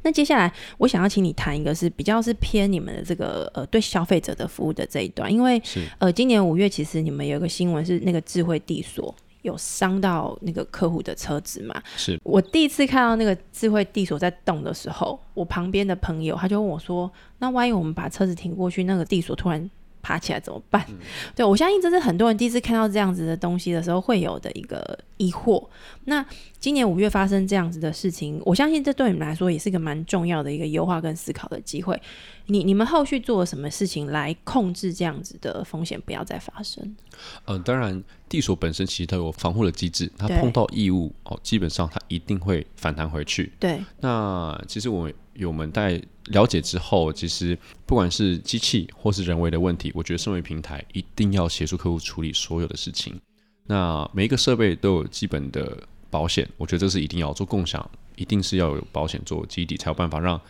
[0.03, 5.61] 那接下来我想要请你谈一个是比较是偏你们的这个呃对消费者的服务的这一段，因为
[5.99, 9.13] 呃今年五月其实你们有一个新闻是那个智慧地锁
[9.43, 11.83] 有伤到那个客户的车子嘛？
[11.97, 19.69] 是我第一次看到那个智慧地锁在动的时候，我旁边的朋友他就问我说：“那万一我们把车子停过去，那个地锁突然……”
[20.03, 20.85] 爬起来怎么办？
[21.35, 25.67] 对我相信这是很多人第一次看到这样子的东西的时候会有的一个疑惑。
[26.05, 26.25] 那
[26.59, 32.01] 今年五月发生这样子的事情，我相信这对你们来说也是一个蛮重要的一个优化跟思考的机会。
[32.47, 36.97] 你你们后续做了什么事情来控制这样子的风险不要再发生？
[37.45, 43.53] 嗯，当然地锁本身其实它有防护的机制，它碰到异物哦，基本上它一定会反弹回去。
[43.61, 47.57] 对，那其实我有我们在了解之后，其实
[47.87, 53.21] 不管是机器或是人为的问题，我觉得身为平台一定要协助客户处理所有的事情。
[53.67, 55.77] 那每一个设备都有基本的
[56.09, 60.41] 保险，我觉得这是一定要做共享，一定是要有保险做基底，才有办法让。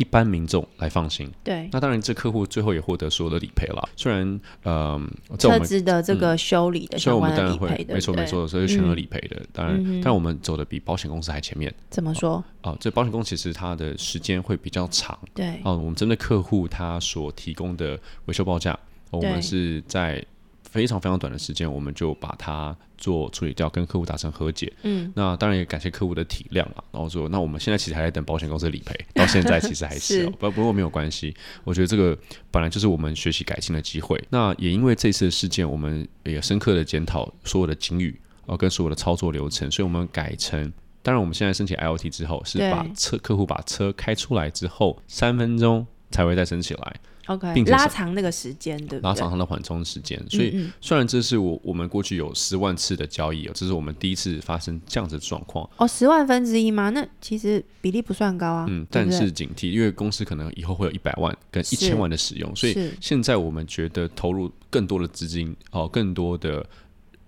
[0.00, 3.86] 一般民众来放心，对，那当然这客户最后也获得所有的理赔了。
[3.94, 4.98] 虽然，呃，
[5.38, 9.42] 车子的这个修理的相关的理赔的，没错没错，所以全额理赔的。
[9.52, 11.70] 当然，但我们走的比保险公司还前面。
[11.90, 12.42] 怎么说？
[12.62, 15.18] 啊，这保险公司其实它的时间会比较长。
[15.34, 18.78] 对，哦，我们针对客户他所提供的维修报价，
[19.10, 20.24] 我们是在。
[20.70, 24.72] 非常非常短的时间，我们就把它做处理掉，跟客户达成和解。
[24.82, 26.84] 嗯，那当然也感谢客户的体谅啊。
[26.92, 31.34] 然后说，那我们现在其实还在等保险公司的理赔，到现在其实还是 不不过没有关系。
[31.64, 32.16] 我觉得这个
[32.50, 34.22] 本来就是我们学习改进的机会。
[34.30, 46.96] 那也因为这次的事件，我们也深刻的检讨所有的警语啊，跟所有的操作流程，所以我们改成当然我们现在申请 IOT 之后，是把车客户把车开出来之后三分钟才会再升起来，
[47.30, 49.08] OK，并且拉长那个时间，对不对？
[49.08, 50.20] 拉长它的缓冲时间。
[50.28, 55.68] 所以虽然这是我我们过去有十万次的交易哦，这是我们第一次发生这样子的状况。
[55.76, 56.90] 哦，十万分之一吗？
[56.90, 58.66] 那其实比例不算高啊。
[58.68, 66.66] 嗯，但是警惕，因为公司可能以后会有一百万跟一是千万的使用，所以现在我们觉得投入更多的资金哦，更多的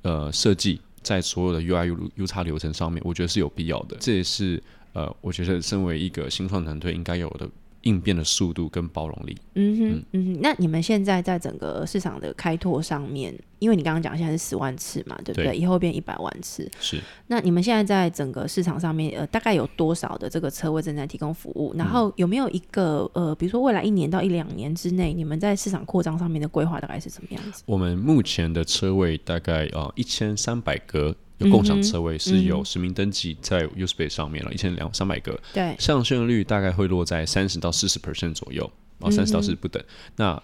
[0.03, 3.97] 呃设计在所有的 UI U U 叉流程上面，我觉得是有必要的。
[4.01, 4.61] 这也是
[4.95, 7.49] 呃，我觉得身为一个新创团队应该有的
[7.83, 9.37] 应变的速度跟包容力。
[9.55, 15.47] 嗯哼，嗯哼，那你们现在在整个市场的开拓上面，因为你刚刚讲现在是十万次嘛，对不对？
[15.47, 21.75] 对以后变一百万次，是那你们现在在整个市场上面，呃，大概有多少的这个车位正在提供服务？
[21.77, 27.63] 然后有没有一个呃，比如说未来一年到一两年之内，你们在市场扩张上面的规划大概是什么样子？
[27.67, 31.15] 我们目前的车位大概啊一千三百个。
[31.43, 38.63] 有共享车位是有实名登记在 Uspace 上面了，一千两三百个，对，上线率大概会落在三十到四十 percent 左右，
[38.99, 39.83] 然后三十到四十不等。
[40.17, 40.41] 那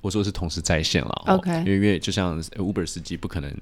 [0.00, 3.52] 我说的是同时在线了因为因为就像 Uber 司机不可能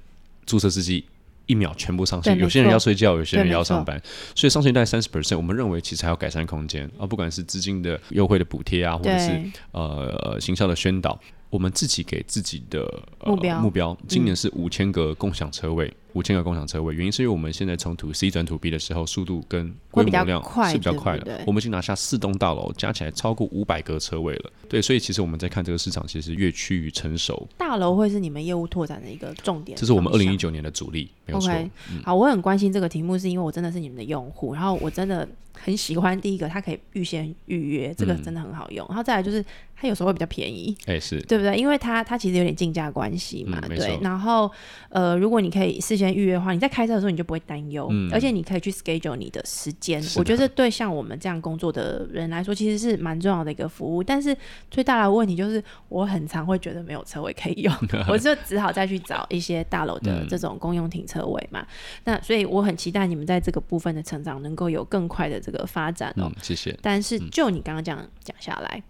[0.47, 1.05] 注册司机。
[1.47, 4.01] 一秒全部上线，有些人要睡觉，有些人要上班，
[4.36, 5.36] 所以上线大概三十 percent。
[5.36, 9.30] 我们认为其实还有改善空间啊，不管是资金的优惠的补贴啊，或者是，
[9.72, 11.18] 呃呃行销的宣导，
[11.51, 12.83] 我们自己给自己的、
[13.19, 16.95] 呃、目标目标，今年是五千个共享车位，五千个共享车位。
[16.95, 21.43] 原因是因为我们现在从 to C 转 to B 的时候，速度跟规模量是比较快的。
[21.47, 24.51] 我们已经拿下四栋大楼，加起来超过五百个车位了。
[24.69, 29.77] 对，所以其实我们在看这个市场，其实越趋于成熟，大楼会是你们业务拓展的一个重点。
[29.77, 31.51] 这是我们二零一九年的主力，没有错。
[31.51, 31.71] OK，
[32.05, 35.29] 好，我很关心这个题目，是因为我真的是你们的用户，然后我真的
[35.63, 38.87] 很喜欢第一个，它可以预先预约，这个嗯真的很好用。
[38.89, 39.45] 然后再来就是
[39.77, 41.57] 它有时候会比较便宜，哎、是对不对？
[41.57, 43.99] 因为它它其实有点竞价关系嘛，对。
[44.03, 44.51] 然后
[44.89, 50.03] 呃，如果你可以事先预约的话，你在开车的时候你就不会担忧，嗯而且你可以去 schedule 你的时间。
[50.17, 54.03] 我觉得对像我们这样工作的人来说，其实是蛮重要的一个服务。
[54.03, 54.37] 但是
[54.71, 57.75] 最大的问题就是，我很常会觉得没有车位可以用，
[58.09, 61.67] 我就只好再去找一些大楼的嗯这种公用停车位嘛。
[62.05, 66.25] 那所以我很期待你们在这个部分的成长能够有更快的这个发展哦。
[66.25, 66.79] 嗯，谢谢。
[66.81, 68.83] 但是就你刚刚这样讲下来，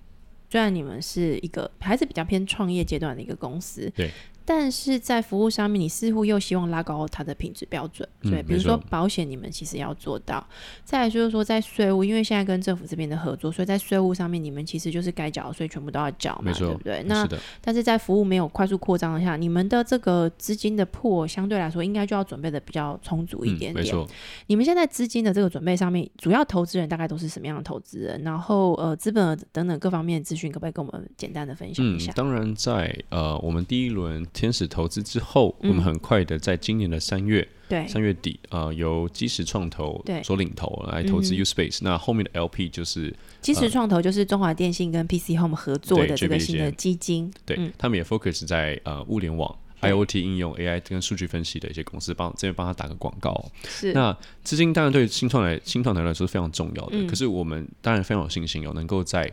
[0.49, 4.11] 虽然你们是一个还是比较偏创业阶段的一个公司，对，
[4.45, 10.45] 但是在服务上面，你似乎又希望拉高它的品质标准，嗯对，比如说保险，你们其实要做到。
[10.85, 17.03] 再来就是说，在税务，因为现在跟政府这边的合作，所以在税务上面，你们其实就是该缴的税全部都要缴嘛，没错对不对？
[17.07, 23.87] 那是，但是在服务没有快速扩张的下，你们的这个资金的破相对来说应该就要准备的比较充足一点点。
[23.87, 24.07] 错。
[24.49, 28.21] 你们现在资金的这个准备上面，主要投资人大概都是什么样的投资人？
[28.23, 35.71] 然后呃，资本等等各方面的资讯，可不可以跟我们简单的分享一下？，嗯当然在呃我们第一轮天使投资之后，嗯。
[35.71, 40.23] 我们很快的在今年的三月对，三月底，呃，由基石创投对。
[40.23, 41.39] 所领投来投资嗯。
[41.39, 47.33] U Space，、那后面的 LP 就是基石创投就是中华电信跟 PC Home 合作的对这个新的基金。
[47.47, 47.73] 对、嗯。
[47.79, 53.31] 他们也 focus 在呃物联网、IoT 应用、AI 跟数据分析的一些公司，帮这边帮他打个广告。
[53.31, 57.07] 哦、是，那资金当然对新创来新创团队来说是非常重要的，嗯。
[57.07, 59.33] 可是我们当然非常有信心哦，能够在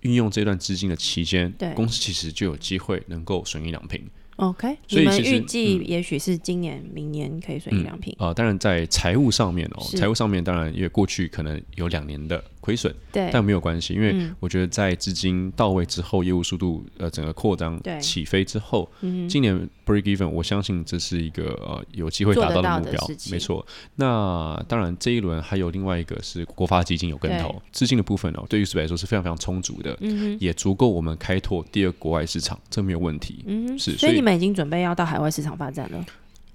[0.00, 4.02] 运用这段资金的期间对，公司其实就有机会能够损益两平。
[4.36, 8.14] OK，你们预计嗯也许是今年、明年可以损一两平。
[8.18, 19.54] 呃，当然在财务上面哦，财务上面当然因为过去可能有两年的亏损，对，但没有关系，因为嗯我觉得在资金到位之后，业务速度呃整个扩张起飞之后，嗯今年
[19.84, 23.64] break even，我相信这是一个呃有机会达到到的目标没错。
[23.96, 29.98] 那当然这一轮还有另外一个是国发基金有跟投，资金的部分哦，对于 s 来说是非常非常充足的，
[30.40, 33.44] 也足够我们开拓第二国外市场，这没有问题。
[33.46, 36.02] 嗯，是所以你们已经准备要到海外市场发展了。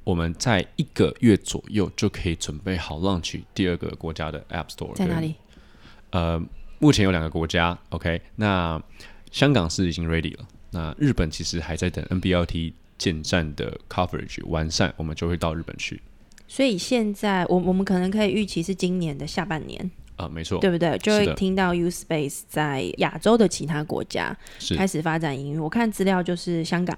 [0.06, 5.36] 我们在一个月左右就可以准备好 launch 第二个国家的 App Store，在哪里？
[6.12, 6.42] 呃，
[6.80, 8.82] 目前有两个国家，OK，那
[9.32, 16.02] 香港是已经 ready 了，那日本其实还在等 NBLT 建站的 coverage 完善，我们就会到日本去。
[16.48, 20.98] 所以现在我我们可能可以预期是今年的下半年，啊、没错，对不对？
[20.98, 25.62] 就是会听到 U Space 在亚洲的其他国家是开始发展营运。
[25.62, 26.98] 我看资料就是香港、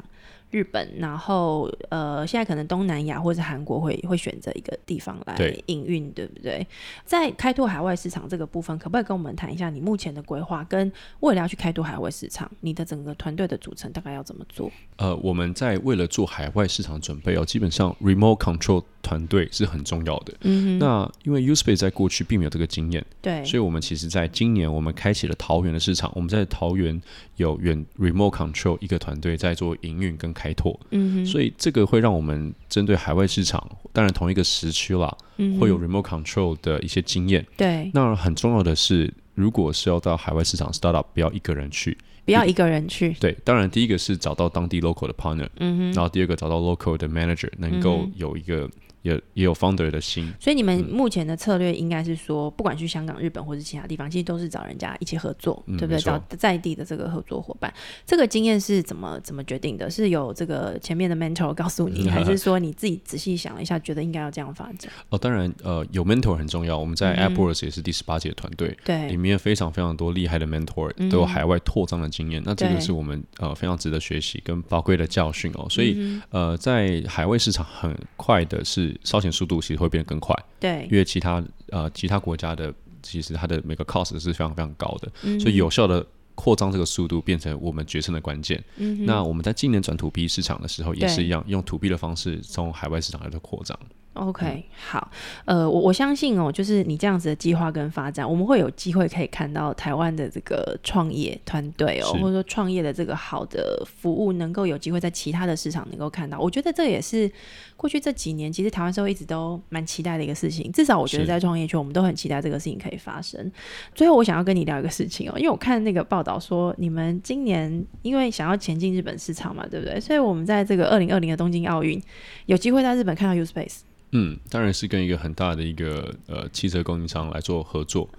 [0.52, 5.36] 日本，然后呃，现在可能东南亚或者韩国会会选择一个地方来
[5.68, 6.66] 营运，对不对？
[7.06, 10.92] 在开拓海外市场这个部分，可不可以跟我们谈一下你目前的规划，跟
[11.22, 14.70] 未来要去开拓海外市场，你的整个团队的组成大概要怎么做？
[14.98, 20.34] 呃，我们在为了做海外市场准备哦，基本上 remote control 团队是很重要的。
[20.42, 27.02] 嗯，那因为 Uspace 在过去并没有这个经验，对，所以我们其实在今年我们开启了桃园的市场，我们在桃园
[27.38, 30.80] 有远 remote control 一个团队在做营运跟开拓。
[30.92, 33.62] 嗯所以这个会让我们针对海外市场，
[33.94, 35.16] 当然同一个时区啦，
[35.60, 37.46] 会有 remote control 的一些经验。
[37.56, 37.92] 对。
[37.94, 41.96] 那很重要的是，如果是要到海外市场 startup，不要一个人去。
[42.26, 43.14] 不要一个人去。
[43.20, 48.70] 对，当然第一个是找到当地 local 的 partner，嗯哼，然后第二个找到 local 的 manager，能够有一个。
[49.02, 56.00] 也也有 founder 的心，所以你们目前的策略应该是说，不管去香港、日本或者其他地方，其实都是找人家一起合作，对不对？
[56.00, 57.74] 找在地的这个合作伙伴。
[58.06, 59.90] 这个经验是怎么怎么决定的？
[59.90, 64.92] 是有这个前面的 mentor 告诉你， 还是说你自己仔细想了一下，觉得应该要这样发展？
[65.10, 66.78] 哦，当然，呃，有 mentor 很重要。
[66.78, 72.42] 我们在 AppWorks 也是第十八届团队，对，里面非常非常多厉害的 mentor 都有海外拓张的经验。
[72.46, 75.68] 那这个是我们呃非常值得学习跟宝贵的教训哦。
[75.70, 79.82] 所以呃，在海外市场很快的是烧钱速度其实。
[79.82, 82.72] 会变得更快，对，因为其他呃其他国家的
[83.02, 88.64] 其实它的每个 cost 是非常非常高的，所以有效的扩张这个速度变成我们决胜的关键。
[89.00, 93.76] 那我们在今年转土 B 市场的时候也是一样，用土 B 的方式从海外市场来做扩张。
[94.14, 95.10] OK，好，
[95.46, 106.38] 呃，我我相信哦，就是你这样子的计划跟发展，我们会有机会可以看到台湾的这个创业团队哦，或者说创业的这个好的服务，能够有机会在其他的市场能够看到。
[106.38, 107.32] 我觉得这也是
[107.78, 110.70] 过去这几年，其实台湾社会一直都蛮期待的一个事情。
[110.74, 113.50] 至少我觉得在创业圈，我们都很期待这个事情可以发生。
[113.96, 119.98] 最后，我想要跟你聊一个事情哦，因为我看那个报道说，你们今年因为想要前进日本市场嘛，对不对？
[120.02, 122.02] 所以我们在这个二零二零的东京奥运，
[122.48, 123.78] 有机会在日本看到 U Space。
[124.12, 128.10] 嗯，当然是跟一个很大的一个呃汽车供应商来做合作。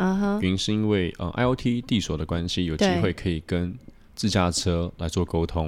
[0.40, 3.74] 原因是因为呃 IOT 地所的关系，有机会可以跟
[4.14, 5.66] 自驾车来做沟通。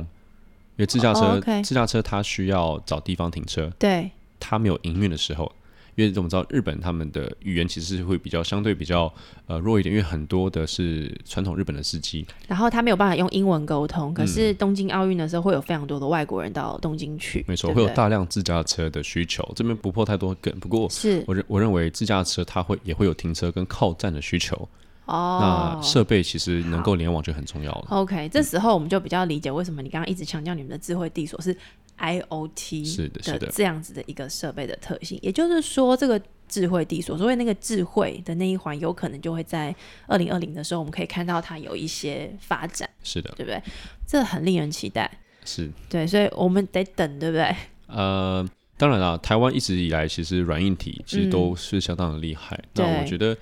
[0.76, 4.10] 因为自驾车，自驾车它需要找地方停车，对，
[4.40, 5.52] 它没有营运的时候。
[5.96, 9.12] 因为我们知道日本他们的语言其实是会比较相对比较
[9.46, 14.12] 呃弱一点，因为很多的是传统日本的司机，然后他没有办法用英文沟通。
[14.12, 19.48] 可是东京奥运的时候会有非常多的外国人到东京去，没错，会有大量自驾车的需求。
[19.54, 24.68] 这边不破太多梗，不过是我认我认为自驾车它会也会有停车跟靠站的需求。
[25.06, 27.86] 哦，那设备其实能够联网就很重要了。
[27.90, 31.54] OK，这时候我们就比较理解为什么你刚刚一直强调你们的智慧地锁是
[31.98, 33.20] IOT 是的，
[33.52, 35.18] 这样子的一个设备的特性。
[35.22, 39.74] 也就是说，这个智慧地所，所谓那个智慧的那一环，有可能就会在
[40.06, 42.88] 二零二零的时候，我们可以看到它有一些发展。
[43.02, 43.62] 是的，对不对？
[44.06, 45.10] 这很令人期待。
[45.44, 47.54] 是对，所以我们得等，对不对？
[47.86, 52.58] 呃，当然了，台湾一直以来其实软硬体其实都是相当的厉害。
[52.74, 53.36] 那我觉得。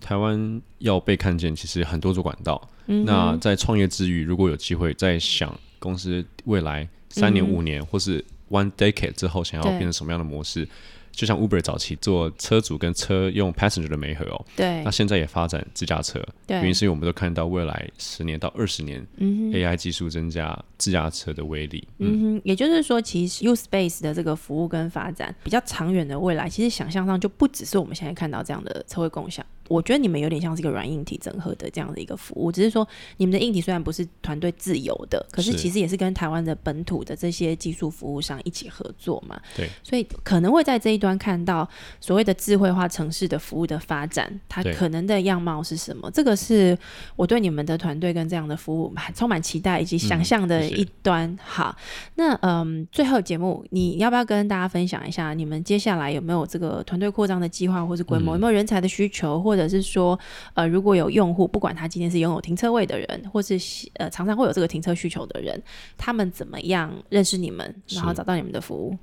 [0.00, 2.70] 台湾要被看见，其实很多种管道。
[2.86, 10.68] 嗯那在创业之余，如果有机会在想公司未来三年、五年，或是 one decade 之后，想要变成什么样的模式？
[11.10, 21.88] 就像 Uber 早期做车主跟车用 passenger 的媒合哦，对，那现在也发展自驾车，对，原因是因为我们都看到未来十年到二十年嗯，AI 技术增加自驾车的威力。
[21.98, 29.44] 嗯哼，也就是说，其实 U Space 的这个服务跟发展比较长远的未来，其实想象上就不只是我们现在看到这样的车位共享。
[29.68, 32.86] 我觉得你们有点像是一个软硬体整合的这样的一个服务，只是说
[33.18, 39.38] 你们的硬体虽然不是团队自由的，可是其实也是跟台湾的本土的这些技术服务商一起合作嘛。
[39.56, 41.68] 对，所以可能会在这一端看到
[42.00, 46.10] 所谓的智慧化城市的服务的发展，它可能的样貌是什么？
[46.10, 46.76] 这个是
[47.16, 51.36] 我对你们的团队跟这样的服务充满期待以及想象的一端。
[51.42, 51.76] 好，
[52.14, 60.18] 那嗯，最后节目你要不要跟大家分享一下，你们接下来有没有这个团队扩张的计划，或是规模，有没有人才的需求，或或者是说，
[60.54, 63.58] 呃，如果有用户，不管他今天是拥有停车位的人，或是
[63.94, 65.60] 呃常常会有这个停车需求的人，
[65.96, 68.96] 他们怎么样认识你们，然后找到你们的服务？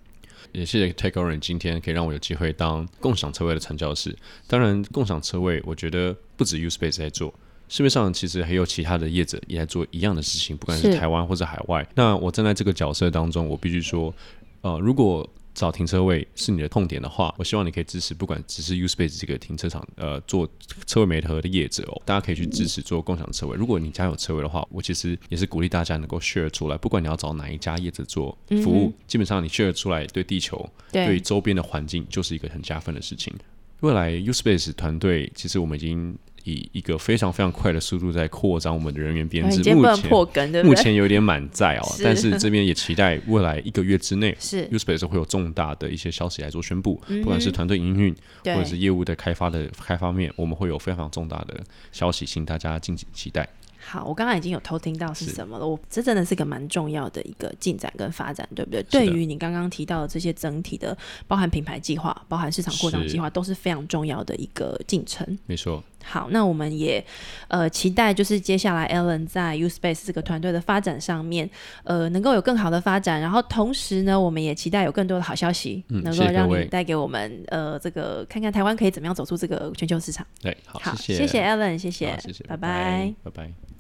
[0.51, 4.15] 也谢谢 Take o r 今天可以让我有机会当共享车位的传教士。
[4.47, 7.33] 当然，共享车位我觉得不止 Uspace 在做，
[7.67, 11.85] 市面上其实还有其他的业者也在做一样的事情，不管是台湾或者海外。
[11.95, 14.13] 那我站在这个角色当中，我必须说，
[14.61, 20.47] 呃，如果找停车位是你的痛点的话，我希望你可以支持，不管只是 Uspace 这个停车场，呃，做
[20.85, 23.55] 车位媒合的业者哦，大家可以去支持做共享车位。
[23.55, 33.33] 如果你家有车位的话，我其实也是鼓励大家能够 share 出来，不管你要找哪一家业者做服务，基本上你 share 出来，对地球、对周边的环境就是一个很加分的事情。
[33.79, 36.17] 未来 Uspace 团队，其实我们已经。
[36.45, 48.15] 以一个非常非常快的速度在扩张我们的人员编制，目前目前有点满载哦，但是这边也期待未来一个月之内，是 Uspace 会有重大的一些消息来做宣布，不管是团队营运
[48.45, 51.59] 或者是业务的开发的开发面，我们会有非常重大的
[51.91, 53.47] 消息，请大家敬请期待。
[53.87, 55.67] 好，我刚刚已经有偷听到是什么了。
[55.67, 58.81] 我这真的是个蛮重要的一个进展跟发展，对不对？
[58.83, 65.37] 对于你刚刚提到的这些整体的，包含品牌计划、包含市场扩张计划，都是非常重要的一个进程。
[65.45, 65.83] 没错。
[66.05, 67.03] 好，那我们也
[67.47, 71.49] 呃期待，就是接下来 Alan 在 U Space 这个团队的发展上面，
[71.83, 73.19] 呃，能够有更好的发展。
[73.19, 80.25] 然后同时呢，我们也期待有更多的好消息，能够让你带给我们呃这个看看台湾可以怎么样走出这个全球市场。
[80.41, 83.74] 对，好，谢谢 Alan，谢谢，谢谢，拜拜，拜拜。